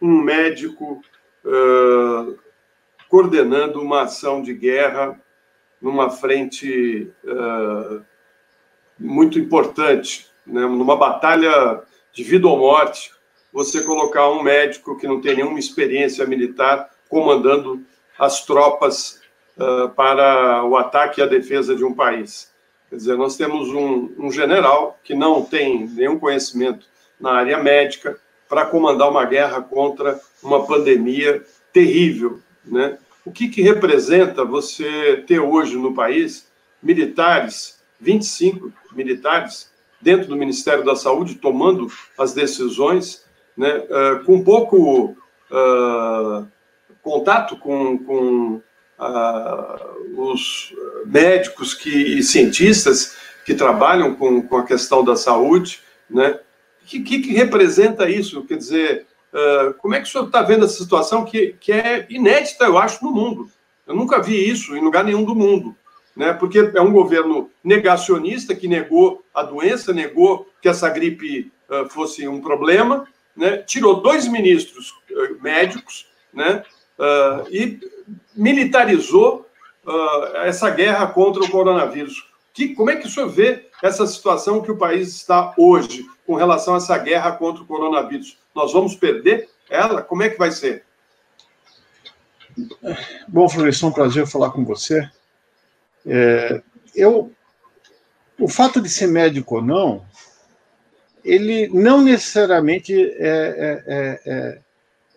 um 0.00 0.22
médico 0.22 1.02
uh, 1.44 2.38
coordenando 3.08 3.80
uma 3.80 4.02
ação 4.02 4.40
de 4.40 4.54
guerra 4.54 5.20
numa 5.80 6.10
frente 6.10 7.12
uh, 7.24 8.04
muito 8.98 9.38
importante, 9.38 10.30
né? 10.46 10.62
numa 10.62 10.96
batalha 10.96 11.82
de 12.12 12.22
vida 12.22 12.46
ou 12.46 12.58
morte, 12.58 13.12
você 13.52 13.82
colocar 13.82 14.28
um 14.30 14.42
médico 14.42 14.96
que 14.96 15.08
não 15.08 15.20
tem 15.20 15.36
nenhuma 15.36 15.58
experiência 15.58 16.26
militar 16.26 16.90
comandando 17.08 17.82
as 18.18 18.44
tropas 18.44 19.20
uh, 19.56 19.88
para 19.90 20.64
o 20.64 20.76
ataque 20.76 21.20
e 21.20 21.24
a 21.24 21.26
defesa 21.26 21.74
de 21.74 21.84
um 21.84 21.94
país. 21.94 22.49
Quer 22.90 22.96
dizer, 22.96 23.16
nós 23.16 23.36
temos 23.36 23.68
um, 23.68 24.10
um 24.18 24.32
general 24.32 24.98
que 25.04 25.14
não 25.14 25.44
tem 25.44 25.86
nenhum 25.86 26.18
conhecimento 26.18 26.86
na 27.20 27.32
área 27.34 27.62
médica 27.62 28.18
para 28.48 28.66
comandar 28.66 29.08
uma 29.08 29.24
guerra 29.24 29.62
contra 29.62 30.20
uma 30.42 30.66
pandemia 30.66 31.44
terrível, 31.72 32.40
né? 32.64 32.98
O 33.24 33.30
que, 33.30 33.48
que 33.48 33.62
representa 33.62 34.44
você 34.44 35.22
ter 35.26 35.38
hoje 35.38 35.76
no 35.76 35.94
país 35.94 36.50
militares, 36.82 37.78
25 38.00 38.72
militares, 38.92 39.70
dentro 40.00 40.26
do 40.26 40.36
Ministério 40.36 40.84
da 40.84 40.96
Saúde, 40.96 41.36
tomando 41.36 41.86
as 42.18 42.32
decisões, 42.32 43.24
né, 43.56 43.76
uh, 43.76 44.24
com 44.24 44.42
pouco 44.42 45.14
uh, 45.50 46.48
contato 47.02 47.56
com, 47.56 47.98
com 47.98 48.62
uh, 49.00 50.20
os 50.30 50.74
médicos 51.06 51.74
que, 51.74 51.90
e 51.90 52.22
cientistas 52.22 53.16
que 53.44 53.54
trabalham 53.54 54.14
com, 54.14 54.42
com 54.42 54.56
a 54.58 54.64
questão 54.64 55.02
da 55.02 55.16
saúde, 55.16 55.80
né? 56.08 56.38
O 56.82 56.86
que, 56.86 57.00
que, 57.00 57.20
que 57.20 57.32
representa 57.32 58.08
isso? 58.08 58.44
Quer 58.44 58.56
dizer, 58.56 59.06
Uh, 59.32 59.74
como 59.74 59.94
é 59.94 60.00
que 60.00 60.08
o 60.08 60.10
senhor 60.10 60.26
está 60.26 60.42
vendo 60.42 60.64
essa 60.64 60.82
situação 60.82 61.24
que, 61.24 61.54
que 61.60 61.70
é 61.70 62.06
inédita, 62.10 62.64
eu 62.64 62.76
acho, 62.76 63.04
no 63.04 63.12
mundo? 63.12 63.48
Eu 63.86 63.94
nunca 63.94 64.20
vi 64.20 64.48
isso 64.48 64.76
em 64.76 64.80
lugar 64.80 65.04
nenhum 65.04 65.24
do 65.24 65.36
mundo. 65.36 65.76
Né? 66.16 66.32
Porque 66.32 66.58
é 66.58 66.80
um 66.80 66.92
governo 66.92 67.48
negacionista 67.62 68.54
que 68.54 68.66
negou 68.66 69.24
a 69.32 69.42
doença, 69.42 69.92
negou 69.92 70.50
que 70.60 70.68
essa 70.68 70.88
gripe 70.88 71.50
uh, 71.68 71.88
fosse 71.88 72.26
um 72.26 72.40
problema, 72.40 73.06
né? 73.36 73.58
tirou 73.58 74.00
dois 74.00 74.26
ministros 74.26 74.90
uh, 74.90 75.40
médicos 75.40 76.08
né? 76.32 76.62
e 77.50 77.80
militarizou 78.34 79.46
essa 80.44 80.70
guerra 80.70 81.06
contra 81.08 81.42
o 81.42 81.50
coronavírus. 81.50 82.28
Que, 82.52 82.74
como 82.74 82.90
é 82.90 82.96
que 82.96 83.06
o 83.06 83.10
senhor 83.10 83.28
vê 83.28 83.68
essa 83.82 84.06
situação 84.06 84.60
que 84.60 84.70
o 84.70 84.76
país 84.76 85.08
está 85.08 85.54
hoje 85.56 86.04
com 86.26 86.34
relação 86.34 86.74
a 86.74 86.76
essa 86.78 86.98
guerra 86.98 87.32
contra 87.32 87.62
o 87.62 87.66
coronavírus? 87.66 88.38
Nós 88.54 88.72
vamos 88.72 88.94
perder 88.94 89.48
ela? 89.68 90.02
Como 90.02 90.22
é 90.22 90.28
que 90.28 90.38
vai 90.38 90.50
ser? 90.50 90.84
Bom, 93.28 93.48
Florestan, 93.48 93.86
é 93.86 93.88
um 93.90 93.92
prazer 93.92 94.26
falar 94.26 94.50
com 94.50 94.64
você. 94.64 95.08
É, 96.06 96.62
eu, 96.94 97.32
o 98.38 98.48
fato 98.48 98.80
de 98.80 98.88
ser 98.88 99.06
médico 99.06 99.56
ou 99.56 99.62
não, 99.62 100.04
ele 101.24 101.68
não 101.68 102.02
necessariamente 102.02 102.94
é, 102.94 103.82
é, 104.26 104.58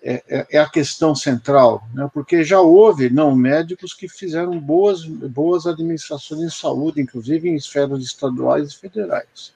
é, 0.03 0.21
é, 0.27 0.47
é 0.51 0.59
a 0.59 0.69
questão 0.69 1.15
central, 1.15 1.87
né? 1.93 2.09
porque 2.13 2.43
já 2.43 2.59
houve 2.59 3.09
não 3.09 3.33
médicos 3.33 3.93
que 3.93 4.09
fizeram 4.09 4.59
boas, 4.59 5.05
boas 5.05 5.65
administrações 5.65 6.41
de 6.41 6.51
saúde, 6.53 7.01
inclusive 7.01 7.47
em 7.47 7.55
esferas 7.55 8.03
estaduais 8.03 8.73
e 8.73 8.77
federais. 8.77 9.53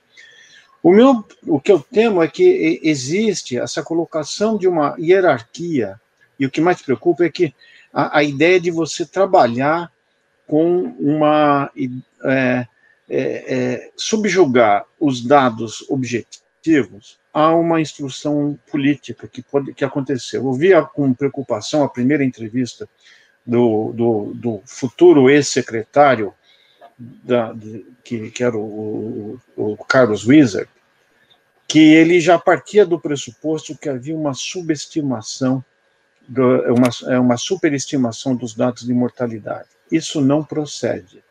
O, 0.82 0.94
meu, 0.94 1.26
o 1.46 1.60
que 1.60 1.72
eu 1.72 1.80
temo 1.80 2.24
é 2.24 2.28
que 2.28 2.80
existe 2.82 3.58
essa 3.58 3.84
colocação 3.84 4.58
de 4.58 4.68
uma 4.68 4.96
hierarquia, 4.98 6.00
e 6.40 6.46
o 6.46 6.52
que 6.52 6.62
mais 6.62 6.82
preocupa 6.82 7.26
é 7.26 7.30
que 7.30 7.54
a, 7.92 8.20
a 8.20 8.24
ideia 8.24 8.60
de 8.60 8.72
você 8.72 9.06
trabalhar 9.06 9.92
com 10.48 10.96
uma. 11.00 11.70
É, 12.24 12.68
é, 13.10 13.18
é, 13.56 13.92
subjugar 13.96 14.86
os 15.00 15.24
dados 15.24 15.86
objetivos 15.90 17.18
a 17.38 17.54
uma 17.54 17.80
instrução 17.80 18.58
política 18.72 19.28
que, 19.28 19.44
pode, 19.44 19.72
que 19.72 19.86
aconteceu. 19.86 20.44
Eu 20.44 20.54
com 20.82 21.14
preocupação 21.14 21.84
a 21.84 21.88
primeira 21.88 22.24
entrevista 22.24 22.90
do, 23.46 23.94
do, 23.94 24.34
do 24.34 24.62
futuro 24.66 25.30
ex-secretário 25.30 26.34
que, 28.04 28.32
que, 28.32 28.44
era 28.44 28.58
o, 28.58 29.40
o, 29.56 29.74
o, 29.74 29.78
Carlos 29.86 30.26
Wieser, 30.26 30.68
que 31.68 31.94
ele 31.94 32.20
já 32.20 32.40
partia 32.40 32.84
do 32.84 33.00
pressuposto 33.00 33.78
que 33.78 33.88
havia 33.88 34.16
uma 34.16 34.34
subestimação, 34.34 35.64
uma, 36.72 37.14
é 37.14 37.20
uma 37.20 37.38
superestimação 37.38 38.36
dos 38.36 38.56
dados 38.56 38.84
de 38.84 38.94
mortalidade. 38.96 39.70
Isso 39.92 40.22
não 40.22 40.44
procede. 40.44 41.24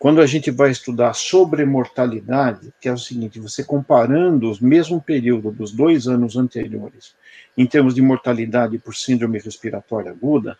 Quando 0.00 0.22
a 0.22 0.26
gente 0.26 0.50
vai 0.50 0.70
estudar 0.70 1.12
sobre 1.12 1.62
mortalidade, 1.66 2.72
que 2.80 2.88
é 2.88 2.92
o 2.92 2.96
seguinte, 2.96 3.38
você 3.38 3.62
comparando 3.62 4.50
o 4.50 4.64
mesmo 4.64 4.98
período 4.98 5.50
dos 5.50 5.72
dois 5.72 6.08
anos 6.08 6.38
anteriores, 6.38 7.14
em 7.54 7.66
termos 7.66 7.94
de 7.94 8.00
mortalidade 8.00 8.78
por 8.78 8.96
síndrome 8.96 9.38
respiratória 9.38 10.10
aguda, 10.10 10.56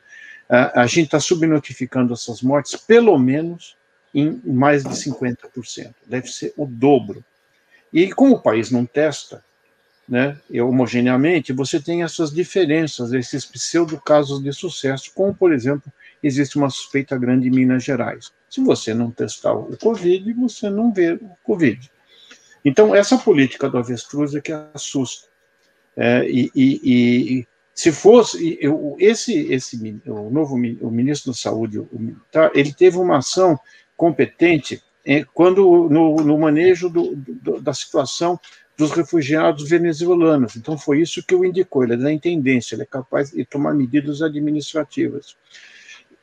a, 0.46 0.86
gente 0.86 1.06
está 1.06 1.18
subnotificando 1.18 2.12
essas 2.12 2.42
mortes 2.42 2.76
pelo 2.76 3.18
menos 3.18 3.78
em 4.14 4.42
mais 4.44 4.84
de 4.84 4.90
50%. 4.90 5.94
Deve 6.06 6.28
ser 6.28 6.52
o 6.54 6.66
dobro. 6.66 7.24
E 7.90 8.12
como 8.12 8.34
o 8.34 8.42
país 8.42 8.70
não 8.70 8.84
testa, 8.84 9.42
né, 10.06 10.36
homogeneamente, 10.52 11.50
você 11.54 11.80
tem 11.80 12.02
essas 12.02 12.30
diferenças, 12.30 13.14
esses 13.14 13.46
pseudo-casos 13.46 14.42
de 14.42 14.52
sucesso, 14.52 15.10
como, 15.14 15.34
por 15.34 15.50
exemplo, 15.50 15.90
existe 16.22 16.56
uma 16.56 16.70
suspeita 16.70 17.16
grande 17.16 17.48
em 17.48 17.50
Minas 17.50 17.84
Gerais. 17.84 18.32
Se 18.48 18.60
você 18.60 18.92
não 18.92 19.10
testar 19.10 19.54
o 19.54 19.76
Covid, 19.76 20.32
você 20.34 20.68
não 20.68 20.92
vê 20.92 21.12
o 21.12 21.30
Covid. 21.42 21.90
Então, 22.64 22.94
essa 22.94 23.16
política 23.16 23.68
do 23.68 23.78
avestruz 23.78 24.34
é 24.34 24.40
que 24.40 24.52
assusta. 24.74 25.28
É, 25.96 26.28
e, 26.28 26.50
e, 26.54 26.80
e, 26.84 27.46
se 27.74 27.90
fosse, 27.90 28.58
eu, 28.60 28.96
esse, 28.98 29.52
esse, 29.52 30.00
o 30.06 30.30
novo 30.30 30.54
o 30.54 30.90
ministro 30.90 31.32
da 31.32 31.36
Saúde, 31.36 31.78
o 31.78 31.88
militar, 31.92 32.50
ele 32.54 32.72
teve 32.72 32.98
uma 32.98 33.18
ação 33.18 33.58
competente 33.96 34.82
é, 35.04 35.24
quando 35.24 35.88
no, 35.88 36.16
no 36.16 36.38
manejo 36.38 36.90
do, 36.90 37.16
do, 37.16 37.60
da 37.60 37.72
situação 37.72 38.38
dos 38.76 38.90
refugiados 38.92 39.68
venezuelanos. 39.68 40.56
Então, 40.56 40.76
foi 40.76 41.00
isso 41.00 41.24
que 41.24 41.34
o 41.34 41.44
indicou. 41.44 41.84
Ele 41.84 41.94
é 41.94 41.96
da 41.96 42.12
intendência, 42.12 42.74
ele 42.74 42.82
é 42.82 42.86
capaz 42.86 43.30
de 43.30 43.44
tomar 43.44 43.74
medidas 43.74 44.22
administrativas. 44.22 45.36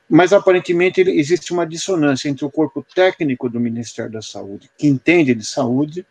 Mas, 0.10 0.32
aparentemente, 0.32 1.02
existe 1.02 1.52
uma 1.52 1.66
dissonância 1.66 2.30
entre 2.30 2.46
o 2.46 2.52
corpo 2.52 2.86
técnico 2.96 3.50
do 3.50 3.60
Ministério 3.60 4.12
da 4.12 4.22
Saúde, 4.22 4.70
que 4.78 4.88
entende 4.88 5.36
de 5.36 5.44
saúde, 5.44 6.06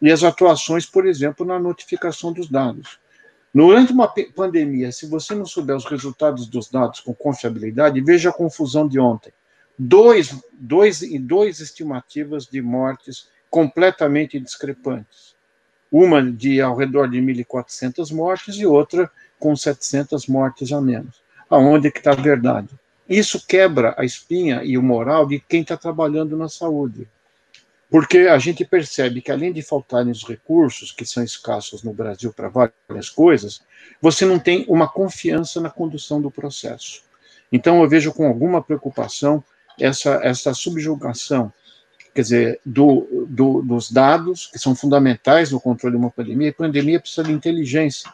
e 0.00 0.10
as 0.10 0.24
atuações, 0.24 0.86
por 0.86 1.06
exemplo, 1.06 1.44
na 1.44 1.58
notificação 1.58 2.32
dos 2.32 2.48
dados. 2.48 2.98
Durante 3.54 3.92
uma 3.92 4.08
pandemia, 4.34 4.90
se 4.90 5.06
você 5.06 5.34
não 5.34 5.44
souber 5.44 5.76
os 5.76 5.84
resultados 5.84 6.46
dos 6.46 6.70
dados 6.70 7.00
com 7.00 7.14
confiabilidade, 7.14 8.00
veja 8.00 8.30
a 8.30 8.32
confusão 8.32 8.88
de 8.88 8.98
ontem 8.98 9.32
dois, 9.78 10.34
dois, 10.52 11.00
dois 11.20 11.60
estimativas 11.60 12.46
de 12.46 12.60
mortes 12.62 13.28
completamente 13.50 14.38
discrepantes. 14.38 15.34
Uma 15.90 16.22
de 16.22 16.60
ao 16.60 16.76
redor 16.76 17.08
de 17.08 17.18
1.400 17.18 18.14
mortes 18.14 18.56
e 18.56 18.64
outra 18.64 19.10
com 19.38 19.54
700 19.54 20.26
mortes 20.26 20.72
a 20.72 20.80
menos. 20.80 21.20
Aonde 21.50 21.90
que 21.90 21.98
está 21.98 22.12
a 22.12 22.16
verdade? 22.16 22.68
Isso 23.08 23.44
quebra 23.46 23.94
a 23.98 24.04
espinha 24.04 24.62
e 24.64 24.78
o 24.78 24.82
moral 24.82 25.26
de 25.26 25.40
quem 25.40 25.62
está 25.62 25.76
trabalhando 25.76 26.36
na 26.36 26.48
saúde. 26.48 27.08
porque 27.92 28.20
a 28.20 28.38
gente 28.38 28.64
percebe 28.64 29.20
que 29.20 29.30
além 29.30 29.52
de 29.52 29.60
faltarem 29.60 30.10
os 30.10 30.26
recursos, 30.26 30.90
que 30.90 31.04
são 31.04 31.22
escassos 31.22 31.82
no 31.82 31.92
Brasil 31.92 32.32
para 32.32 32.48
várias 32.48 33.10
coisas, 33.10 33.60
você 34.00 34.24
não 34.24 34.38
tem 34.38 34.64
uma 34.66 34.88
confiança 34.88 35.60
na 35.60 35.68
condução 35.68 36.18
do 36.18 36.30
processo. 36.30 37.02
Então, 37.52 37.82
eu 37.82 37.88
vejo 37.88 38.10
com 38.10 38.26
alguma 38.26 38.62
preocupação 38.62 39.44
essa, 39.78 40.20
essa 40.22 40.54
subjugação, 40.54 41.52
quer 42.14 42.22
dizer, 42.22 42.60
do, 42.64 43.26
do, 43.28 43.60
dos 43.60 43.90
dados, 43.90 44.46
que 44.46 44.58
são 44.58 44.74
fundamentais 44.74 45.50
no 45.50 45.60
controle 45.60 45.94
de 45.94 46.02
uma 46.02 46.10
pandemia, 46.10 46.48
e 46.48 46.52
pandemia 46.52 46.98
precisa 46.98 47.24
de 47.24 47.32
inteligência, 47.32 48.10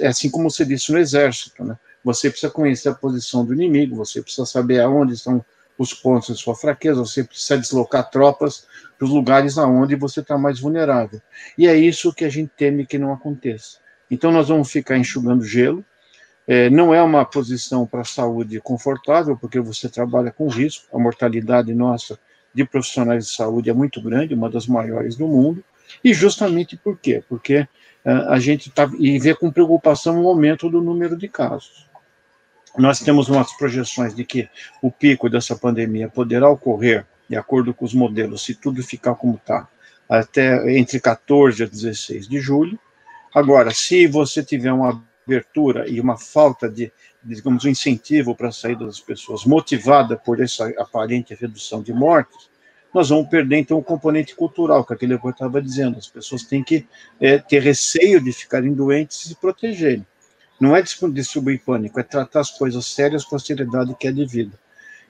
é 0.00 0.08
assim 0.08 0.28
como 0.28 0.50
você 0.50 0.64
disse 0.64 0.90
no 0.90 0.98
Exército, 0.98 1.64
né? 1.64 1.78
Você 2.04 2.30
precisa 2.30 2.52
conhecer 2.52 2.88
a 2.88 2.94
posição 2.94 3.44
do 3.44 3.52
inimigo, 3.52 3.96
você 3.96 4.22
precisa 4.22 4.46
saber 4.46 4.80
aonde 4.80 5.14
estão 5.14 5.44
os 5.76 5.94
pontos 5.94 6.36
de 6.36 6.42
sua 6.42 6.54
fraqueza, 6.54 7.00
você 7.00 7.24
precisa 7.24 7.58
deslocar 7.58 8.10
tropas 8.10 8.66
para 8.98 9.06
os 9.06 9.10
lugares 9.10 9.56
aonde 9.56 9.94
você 9.96 10.20
está 10.20 10.36
mais 10.36 10.60
vulnerável. 10.60 11.20
E 11.56 11.66
é 11.66 11.74
isso 11.74 12.12
que 12.12 12.24
a 12.24 12.28
gente 12.28 12.50
teme 12.56 12.84
que 12.84 12.98
não 12.98 13.12
aconteça. 13.12 13.78
Então, 14.10 14.30
nós 14.30 14.48
vamos 14.48 14.70
ficar 14.70 14.98
enxugando 14.98 15.44
gelo. 15.44 15.84
É, 16.46 16.68
não 16.68 16.92
é 16.92 17.02
uma 17.02 17.24
posição 17.24 17.86
para 17.86 18.00
a 18.00 18.04
saúde 18.04 18.60
confortável, 18.60 19.36
porque 19.36 19.60
você 19.60 19.88
trabalha 19.88 20.30
com 20.30 20.48
risco. 20.48 20.84
A 20.94 20.98
mortalidade 20.98 21.72
nossa 21.72 22.18
de 22.52 22.64
profissionais 22.64 23.26
de 23.26 23.32
saúde 23.32 23.70
é 23.70 23.72
muito 23.72 24.02
grande, 24.02 24.34
uma 24.34 24.50
das 24.50 24.66
maiores 24.66 25.16
do 25.16 25.26
mundo. 25.26 25.64
E 26.04 26.12
justamente 26.12 26.76
por 26.76 26.98
quê? 26.98 27.22
Porque 27.28 27.60
uh, 28.04 28.28
a 28.28 28.38
gente 28.38 28.68
está 28.68 28.90
e 28.98 29.18
vê 29.18 29.34
com 29.34 29.50
preocupação 29.50 30.22
o 30.22 30.28
aumento 30.28 30.68
do 30.68 30.82
número 30.82 31.16
de 31.16 31.28
casos. 31.28 31.88
Nós 32.78 33.00
temos 33.00 33.28
umas 33.28 33.52
projeções 33.54 34.14
de 34.14 34.24
que 34.24 34.48
o 34.80 34.90
pico 34.90 35.28
dessa 35.28 35.56
pandemia 35.56 36.08
poderá 36.08 36.48
ocorrer, 36.48 37.04
de 37.28 37.36
acordo 37.36 37.74
com 37.74 37.84
os 37.84 37.94
modelos, 37.94 38.44
se 38.44 38.54
tudo 38.54 38.82
ficar 38.82 39.14
como 39.14 39.34
está, 39.36 39.68
até 40.08 40.76
entre 40.76 40.98
14 41.00 41.62
a 41.62 41.66
16 41.66 42.28
de 42.28 42.40
julho. 42.40 42.78
Agora, 43.34 43.70
se 43.72 44.06
você 44.06 44.42
tiver 44.42 44.72
uma 44.72 45.02
abertura 45.24 45.88
e 45.88 46.00
uma 46.00 46.16
falta 46.16 46.68
de, 46.68 46.92
digamos, 47.22 47.64
um 47.64 47.68
incentivo 47.68 48.34
para 48.34 48.48
a 48.48 48.52
saída 48.52 48.84
das 48.84 49.00
pessoas, 49.00 49.44
motivada 49.44 50.16
por 50.16 50.40
essa 50.40 50.68
aparente 50.78 51.34
redução 51.34 51.82
de 51.82 51.92
mortes, 51.92 52.50
nós 52.92 53.08
vamos 53.08 53.28
perder, 53.28 53.58
então, 53.58 53.78
o 53.78 53.84
componente 53.84 54.34
cultural, 54.34 54.84
que 54.84 54.92
é 54.92 54.96
aquele 54.96 55.16
que 55.16 55.24
eu 55.24 55.30
estava 55.30 55.62
dizendo. 55.62 55.96
As 55.96 56.08
pessoas 56.08 56.42
têm 56.42 56.62
que 56.62 56.86
é, 57.20 57.38
ter 57.38 57.62
receio 57.62 58.20
de 58.20 58.32
ficarem 58.32 58.74
doentes 58.74 59.24
e 59.24 59.28
se 59.28 59.34
protegerem. 59.36 60.04
Não 60.60 60.76
é 60.76 60.82
distribuir 60.82 61.62
pânico, 61.64 61.98
é 61.98 62.02
tratar 62.02 62.40
as 62.40 62.50
coisas 62.50 62.86
sérias 62.86 63.24
com 63.24 63.36
a 63.36 63.38
seriedade 63.38 63.94
que 63.98 64.06
é 64.06 64.12
devida. 64.12 64.52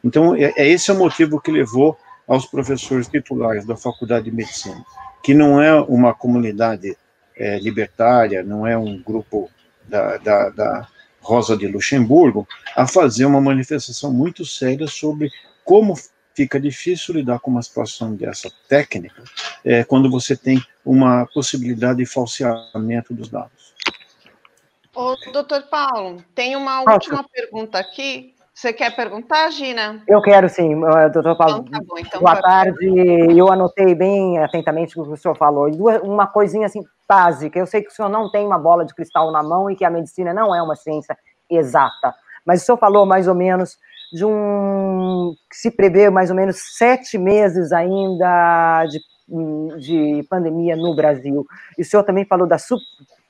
Então, 0.03 0.35
é, 0.35 0.53
é 0.57 0.69
esse 0.69 0.91
é 0.91 0.95
o 0.95 0.99
motivo 0.99 1.41
que 1.41 1.51
levou 1.51 1.99
aos 2.27 2.47
professores 2.47 3.09
titulares 3.09 3.65
da 3.65 3.77
Faculdade 3.77 4.27
de 4.27 4.37
Medicina, 4.37 4.85
que 5.23 5.35
não 5.35 5.61
é 5.61 5.75
uma 5.81 6.15
comunidade 6.15 6.97
é, 7.37 7.59
libertária, 7.59 8.43
não 8.43 8.67
é 8.67 8.79
um 8.79 9.03
grupo 9.03 9.51
da, 9.89 10.17
da, 10.19 10.49
da 10.51 10.89
Rosa 11.21 11.57
de 11.57 11.67
Luxemburgo, 11.67 12.47
a 12.77 12.87
fazer 12.87 13.25
uma 13.25 13.41
manifestação 13.41 14.13
muito 14.13 14.47
séria 14.47 14.87
sobre 14.87 15.31
como 15.65 15.95
fica 16.35 16.61
difícil 16.61 17.15
lidar 17.15 17.41
com 17.41 17.51
uma 17.51 17.63
situação 17.63 18.15
dessa 18.15 18.51
técnica 18.69 19.23
é, 19.65 19.85
quando 19.85 20.11
você 20.11 20.37
tem 20.37 20.63
uma 20.85 21.27
possibilidade 21.27 21.99
de 21.99 22.07
falseamento 22.07 23.13
dos 23.13 23.29
dados. 23.29 23.75
Ô, 25.01 25.17
doutor 25.33 25.63
Paulo, 25.63 26.23
tem 26.35 26.55
uma 26.55 26.85
Posso? 26.85 26.95
última 26.95 27.25
pergunta 27.25 27.79
aqui. 27.79 28.35
Você 28.53 28.71
quer 28.71 28.95
perguntar, 28.95 29.51
Gina? 29.51 30.03
Eu 30.07 30.21
quero 30.21 30.47
sim, 30.47 30.79
doutor 31.11 31.39
Paulo. 31.39 31.65
Então, 31.67 31.81
tá 31.81 31.87
bom, 31.89 31.99
então, 31.99 32.21
Boa 32.21 32.37
tarde. 32.37 32.87
Eu 33.35 33.51
anotei 33.51 33.95
bem 33.95 34.39
atentamente 34.39 35.01
o 35.01 35.05
que 35.05 35.11
o 35.13 35.17
senhor 35.17 35.35
falou. 35.39 35.71
Uma 36.03 36.27
coisinha 36.27 36.67
assim 36.67 36.85
básica. 37.09 37.59
Eu 37.59 37.65
sei 37.65 37.81
que 37.81 37.89
o 37.89 37.95
senhor 37.95 38.11
não 38.11 38.31
tem 38.31 38.45
uma 38.45 38.59
bola 38.59 38.85
de 38.85 38.95
cristal 38.95 39.33
na 39.33 39.43
mão 39.43 39.71
e 39.71 39.77
que 39.77 39.87
a 39.87 39.91
medicina 39.91 40.35
não 40.35 40.55
é 40.55 40.63
uma 40.63 40.77
ciência 40.77 41.17
exata. 41.49 42.15
Mas 42.45 42.61
o 42.61 42.67
senhor 42.67 42.77
falou 42.77 43.07
mais 43.07 43.27
ou 43.27 43.35
menos 43.35 43.79
de 44.13 44.27
um. 44.27 45.33
que 45.49 45.57
se 45.57 45.71
prevê 45.71 46.11
mais 46.11 46.29
ou 46.29 46.37
menos 46.37 46.77
sete 46.77 47.17
meses 47.17 47.73
ainda 47.73 48.85
de, 48.85 49.01
de 49.79 50.29
pandemia 50.29 50.77
no 50.77 50.95
Brasil. 50.95 51.47
E 51.79 51.81
o 51.81 51.85
senhor 51.87 52.03
também 52.03 52.27
falou 52.27 52.47
da 52.47 52.59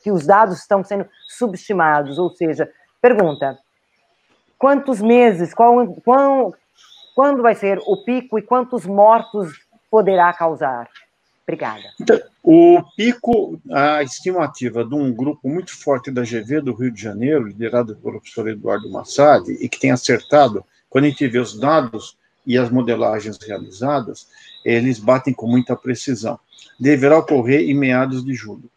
que 0.03 0.11
os 0.11 0.27
dados 0.27 0.59
estão 0.59 0.83
sendo 0.83 1.07
subestimados, 1.29 2.19
ou 2.19 2.31
seja, 2.31 2.71
pergunta, 3.01 3.59
quantos 4.59 5.01
meses, 5.01 5.55
qual, 5.55 5.87
quando 7.15 7.43
vai 7.43 7.55
ser 7.55 7.79
o 7.87 8.05
pico 8.05 8.39
e 8.39 8.43
quantos 8.43 8.87
mortos 8.87 9.53
poderá 9.91 10.33
causar? 10.33 10.89
Obrigada. 11.43 11.83
Então, 12.01 12.21
o 12.43 12.83
pico, 12.97 13.61
a 13.73 14.03
estimativa 14.03 14.85
de 14.85 14.95
um 14.95 15.13
grupo 15.13 15.49
muito 15.49 15.77
forte 15.77 16.11
da 16.11 16.23
GV 16.23 16.61
do 16.61 16.75
Rio 16.75 16.93
de 16.93 17.03
Janeiro, 17.03 17.49
liderado 17.49 17.97
pelo 17.97 18.21
professor 18.21 18.49
Eduardo 18.49 18.91
Massad, 18.91 19.49
e 19.49 19.69
que 19.69 19.81
tem 19.81 19.91
acertado, 19.91 20.65
quando 20.89 21.07
a 21.07 21.09
gente 21.09 21.27
vê 21.27 21.39
os 21.39 21.59
dados 21.59 22.17
e 22.47 22.57
as 22.57 22.71
modelagens 22.71 23.37
realizadas, 23.39 24.29
eles 24.65 24.99
batem 24.99 25.35
com 25.35 25.47
muita 25.47 25.75
precisão. 25.75 26.39
Deverá 26.79 27.19
ocorrer 27.19 27.69
em 27.69 27.75
meados 27.75 28.25
de 28.25 28.33
julho 28.33 28.71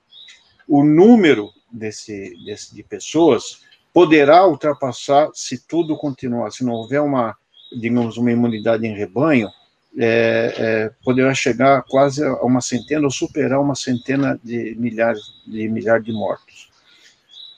o 0.74 0.84
número 0.84 1.52
desse, 1.72 2.34
desse, 2.44 2.74
de 2.74 2.82
pessoas 2.82 3.60
poderá 3.94 4.48
ultrapassar, 4.48 5.30
se 5.32 5.68
tudo 5.68 5.96
continuar, 5.96 6.50
se 6.50 6.66
não 6.66 6.74
houver 6.74 7.00
uma, 7.00 7.38
digamos, 7.80 8.18
uma 8.18 8.32
imunidade 8.32 8.84
em 8.88 8.96
rebanho, 8.96 9.48
é, 9.96 10.56
é, 10.58 10.92
poderá 11.04 11.32
chegar 11.36 11.84
quase 11.84 12.26
a 12.26 12.42
uma 12.42 12.60
centena 12.60 13.04
ou 13.04 13.12
superar 13.12 13.62
uma 13.62 13.76
centena 13.76 14.40
de 14.44 14.76
milhares 14.76 15.22
de 15.46 15.70
milhares 15.70 16.04
de 16.04 16.12
mortos. 16.12 16.72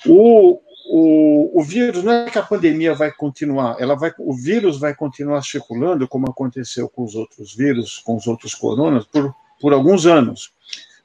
O, 0.05 0.59
o, 0.89 1.57
o 1.57 1.63
vírus 1.63 2.03
não 2.03 2.11
é 2.11 2.29
que 2.29 2.37
a 2.37 2.43
pandemia 2.43 2.93
vai 2.93 3.13
continuar, 3.13 3.77
ela 3.79 3.95
vai, 3.95 4.13
o 4.19 4.33
vírus 4.33 4.77
vai 4.77 4.93
continuar 4.93 5.41
circulando, 5.41 6.05
como 6.05 6.29
aconteceu 6.29 6.89
com 6.89 7.05
os 7.05 7.15
outros 7.15 7.55
vírus, 7.55 7.97
com 7.99 8.17
os 8.17 8.27
outros 8.27 8.53
coronas, 8.53 9.05
por, 9.05 9.33
por 9.61 9.71
alguns 9.71 10.05
anos. 10.05 10.51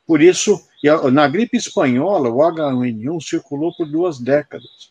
Por 0.05 0.21
isso, 0.21 0.61
na 1.13 1.29
gripe 1.29 1.57
espanhola, 1.57 2.31
o 2.31 2.39
H1N1 2.39 3.21
circulou 3.23 3.75
por 3.77 3.87
duas 3.87 4.19
décadas. 4.19 4.91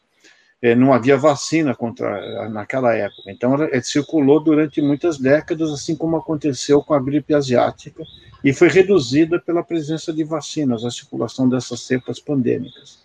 É, 0.61 0.75
não 0.75 0.91
havia 0.91 1.17
vacina 1.17 1.73
contra 1.73 2.49
naquela 2.49 2.93
época. 2.93 3.31
Então, 3.31 3.53
ela 3.53 3.81
circulou 3.81 4.43
durante 4.43 4.81
muitas 4.81 5.17
décadas, 5.17 5.71
assim 5.71 5.95
como 5.95 6.17
aconteceu 6.17 6.83
com 6.83 6.93
a 6.93 6.99
gripe 6.99 7.33
asiática, 7.33 8.03
e 8.43 8.53
foi 8.53 8.67
reduzida 8.67 9.39
pela 9.39 9.63
presença 9.63 10.11
de 10.11 10.23
vacinas, 10.23 10.83
a 10.83 10.91
circulação 10.91 11.47
dessas 11.47 11.81
cepas 11.81 12.19
pandêmicas. 12.19 12.99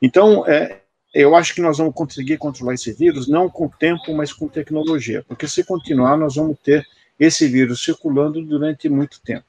Então, 0.00 0.46
é, 0.46 0.80
eu 1.12 1.34
acho 1.34 1.54
que 1.54 1.62
nós 1.62 1.78
vamos 1.78 1.94
conseguir 1.94 2.36
controlar 2.36 2.74
esse 2.74 2.92
vírus, 2.92 3.26
não 3.26 3.48
com 3.48 3.68
tempo, 3.68 4.14
mas 4.14 4.32
com 4.32 4.48
tecnologia, 4.48 5.24
porque 5.26 5.48
se 5.48 5.64
continuar, 5.64 6.16
nós 6.16 6.36
vamos 6.36 6.58
ter 6.62 6.86
esse 7.18 7.48
vírus 7.48 7.82
circulando 7.82 8.44
durante 8.44 8.88
muito 8.88 9.20
tempo. 9.22 9.46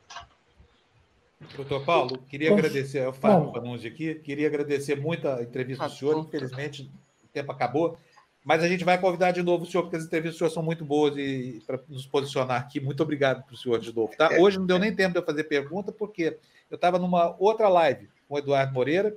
Doutor 1.55 1.85
Paulo, 1.85 2.17
queria 2.29 2.49
Poxa, 2.49 2.67
agradecer, 2.67 2.97
é 2.99 3.07
o 3.07 3.13
Fábio 3.13 3.51
Panunzi 3.51 3.87
aqui, 3.87 4.15
queria 4.15 4.47
agradecer 4.47 4.99
muito 4.99 5.27
a 5.27 5.41
entrevista 5.43 5.87
do 5.87 5.93
senhor, 5.93 6.19
infelizmente 6.19 6.89
o 7.23 7.27
tempo 7.27 7.51
acabou, 7.51 7.97
mas 8.43 8.63
a 8.63 8.67
gente 8.67 8.83
vai 8.83 8.97
convidar 8.97 9.31
de 9.31 9.43
novo 9.43 9.63
o 9.63 9.67
senhor, 9.67 9.83
porque 9.83 9.97
as 9.97 10.05
entrevistas 10.05 10.35
do 10.35 10.39
senhor 10.39 10.49
são 10.49 10.63
muito 10.63 10.83
boas 10.83 11.15
e 11.17 11.61
para 11.67 11.79
nos 11.87 12.05
posicionar 12.05 12.61
aqui. 12.61 12.79
Muito 12.79 13.03
obrigado 13.03 13.43
para 13.43 13.53
o 13.53 13.57
senhor 13.57 13.77
de 13.79 13.93
novo. 13.93 14.13
Tá? 14.17 14.29
É, 14.31 14.39
Hoje 14.39 14.57
não 14.57 14.65
deu 14.65 14.77
é. 14.77 14.79
nem 14.79 14.95
tempo 14.95 15.11
de 15.11 15.19
eu 15.19 15.25
fazer 15.25 15.43
pergunta, 15.43 15.91
porque 15.91 16.37
eu 16.71 16.75
estava 16.75 16.97
numa 16.97 17.35
outra 17.39 17.67
live 17.67 18.07
com 18.27 18.35
o 18.35 18.37
Eduardo 18.39 18.73
Moreira 18.73 19.15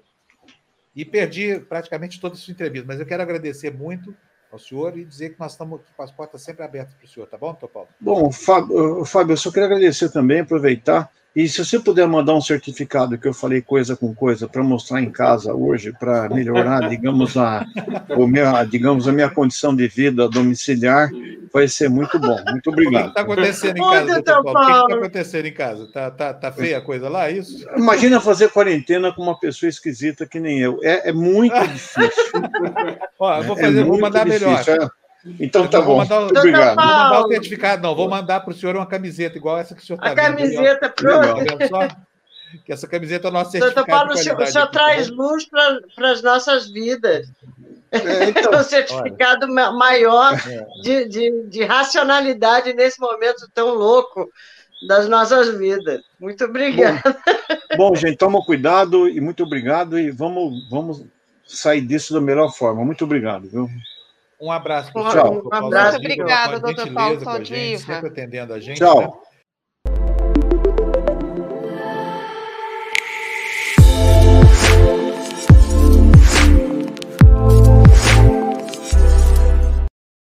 e 0.95 1.05
perdi 1.05 1.61
praticamente 1.61 2.21
toda 2.21 2.35
a 2.35 2.39
sua 2.39 2.53
entrevista, 2.53 2.87
mas 2.87 3.01
eu 3.01 3.07
quero 3.07 3.23
agradecer 3.23 3.73
muito 3.73 4.15
ao 4.53 4.59
senhor 4.59 4.99
e 4.99 5.05
dizer 5.05 5.31
que 5.31 5.41
nós 5.41 5.53
estamos 5.53 5.81
aqui 5.81 5.91
com 5.97 6.03
as 6.03 6.11
portas 6.11 6.43
sempre 6.43 6.65
abertas 6.65 6.95
para 6.95 7.05
o 7.05 7.09
senhor, 7.09 7.27
tá 7.27 7.39
bom, 7.39 7.53
doutor 7.53 7.69
Paulo? 7.69 7.89
Bom, 8.01 8.33
Fábio, 8.33 9.05
Fábio, 9.05 9.35
eu 9.35 9.37
só 9.37 9.51
querio 9.51 9.67
agradecer 9.67 10.11
também, 10.11 10.41
aproveitar 10.41 11.09
e 11.35 11.49
se 11.49 11.65
você 11.65 11.79
puder 11.79 12.07
mandar 12.09 12.35
um 12.35 12.41
certificado 12.41 13.17
que 13.17 13.29
eu 13.29 13.33
falei 13.33 13.63
coisa 13.63 13.97
com 13.97 14.13
coisa 14.15 14.49
para 14.49 14.63
mostrar 14.65 15.01
em 15.01 15.11
casa 15.11 15.55
hoje, 15.55 15.93
para 15.93 16.29
melhorar, 16.29 16.89
digamos, 16.89 17.37
a, 17.37 17.65
o 18.17 18.27
meu, 18.27 18.47
digamos, 18.67 19.07
a 19.07 19.13
minha 19.13 19.31
condição 19.31 19.75
de 19.75 19.87
vida 19.87 20.29
domiciliar, 20.29 21.09
vai 21.53 21.69
ser 21.69 21.89
muito 21.89 22.19
bom. 22.19 22.37
Muito 22.51 22.71
obrigado. 22.71 23.03
O 23.03 23.05
que 23.05 23.09
está 23.11 23.21
acontecendo 23.21 23.77
em 23.77 23.81
casa, 23.81 24.23
Paulo? 24.23 24.51
O 24.51 24.55
que 24.55 24.73
está 24.73 24.95
acontecendo 24.95 25.47
em 25.47 25.55
casa? 25.55 25.85
Está 25.85 26.11
tá, 26.11 26.35
tá 26.35 26.51
feia 26.51 26.79
a 26.79 26.81
coisa 26.81 27.09
lá, 27.09 27.29
é 27.29 27.33
isso? 27.33 27.65
Imagina 27.77 28.21
fazer 28.21 28.51
quarentena 28.51 29.13
com 29.13 29.23
uma 29.23 29.39
pessoa 29.39 29.71
esquisita 29.71 30.27
que 30.27 30.41
nem 30.41 30.59
eu. 30.59 30.81
É, 30.83 31.11
é 31.11 31.13
muito 31.13 31.59
difícil. 31.69 32.11
Ó, 33.21 33.39
eu 33.39 33.45
vou, 33.45 33.57
é 33.57 33.61
fazer, 33.61 33.81
é 33.81 33.85
vou 33.85 34.01
mandar 34.01 34.25
difícil, 34.25 34.49
melhor. 34.49 34.69
É. 34.69 35.01
Então 35.39 35.67
tá 35.69 35.81
bom. 35.81 35.99
Mandar, 35.99 36.23
Obrigado. 36.23 36.77
Vou 36.77 36.87
mandar 36.87 37.21
o 37.21 37.29
certificado, 37.29 37.83
não. 37.83 37.95
Vou 37.95 38.09
mandar 38.09 38.41
para 38.41 38.51
o 38.53 38.55
senhor 38.55 38.77
uma 38.77 38.87
camiseta 38.87 39.37
igual 39.37 39.59
essa 39.59 39.75
que 39.75 39.83
o 39.83 39.85
senhor 39.85 39.99
está 39.99 40.11
A 40.11 40.15
camiseta, 40.15 40.89
pronto. 40.89 41.69
Só, 41.69 41.89
que 42.65 42.73
essa 42.73 42.89
camiseta 42.89 43.29
é 43.29 43.31
o 43.31 43.33
nosso 43.33 43.53
certificado. 43.53 43.87
Doutor 43.87 43.91
Paulo, 43.91 44.13
o 44.13 44.17
senhor, 44.17 44.41
o 44.41 44.47
senhor 44.47 44.67
traz 44.69 45.09
luz 45.09 45.47
para 45.47 46.11
as 46.11 46.23
nossas 46.23 46.71
vidas. 46.71 47.29
É, 47.93 48.31
então, 48.31 48.53
um 48.59 48.63
certificado 48.63 49.47
olha, 49.47 49.71
maior 49.73 50.35
é. 50.35 50.67
de, 50.83 51.09
de, 51.09 51.43
de 51.49 51.65
racionalidade 51.65 52.73
nesse 52.73 53.01
momento 53.01 53.49
tão 53.55 53.75
louco 53.75 54.31
das 54.87 55.09
nossas 55.09 55.57
vidas. 55.57 56.01
Muito 56.19 56.45
obrigada. 56.45 57.03
Bom, 57.77 57.91
bom, 57.91 57.95
gente, 57.95 58.17
toma 58.17 58.45
cuidado 58.45 59.09
e 59.09 59.21
muito 59.21 59.45
obrigado 59.45 59.99
e 59.99 60.11
vamos, 60.11 60.69
vamos 60.71 61.05
sair 61.45 61.83
disso 61.83 62.15
da 62.15 62.21
melhor 62.21 62.51
forma. 62.53 62.85
Muito 62.85 63.05
obrigado, 63.05 63.49
viu? 63.49 63.69
Um 64.41 64.51
abraço. 64.51 64.91
Tchau. 64.93 65.43
Um 65.45 65.55
abraço. 65.55 65.99
Muito 65.99 66.13
obrigada, 66.13 66.59
doutor 66.59 66.93
Paulo 66.93 67.21
Saldiva. 67.21 67.83
Sempre 67.83 68.09
atendendo 68.09 68.55
a 68.55 68.61
gente. 68.61 68.79
Tchau. 68.79 69.01
Né? 69.01 69.30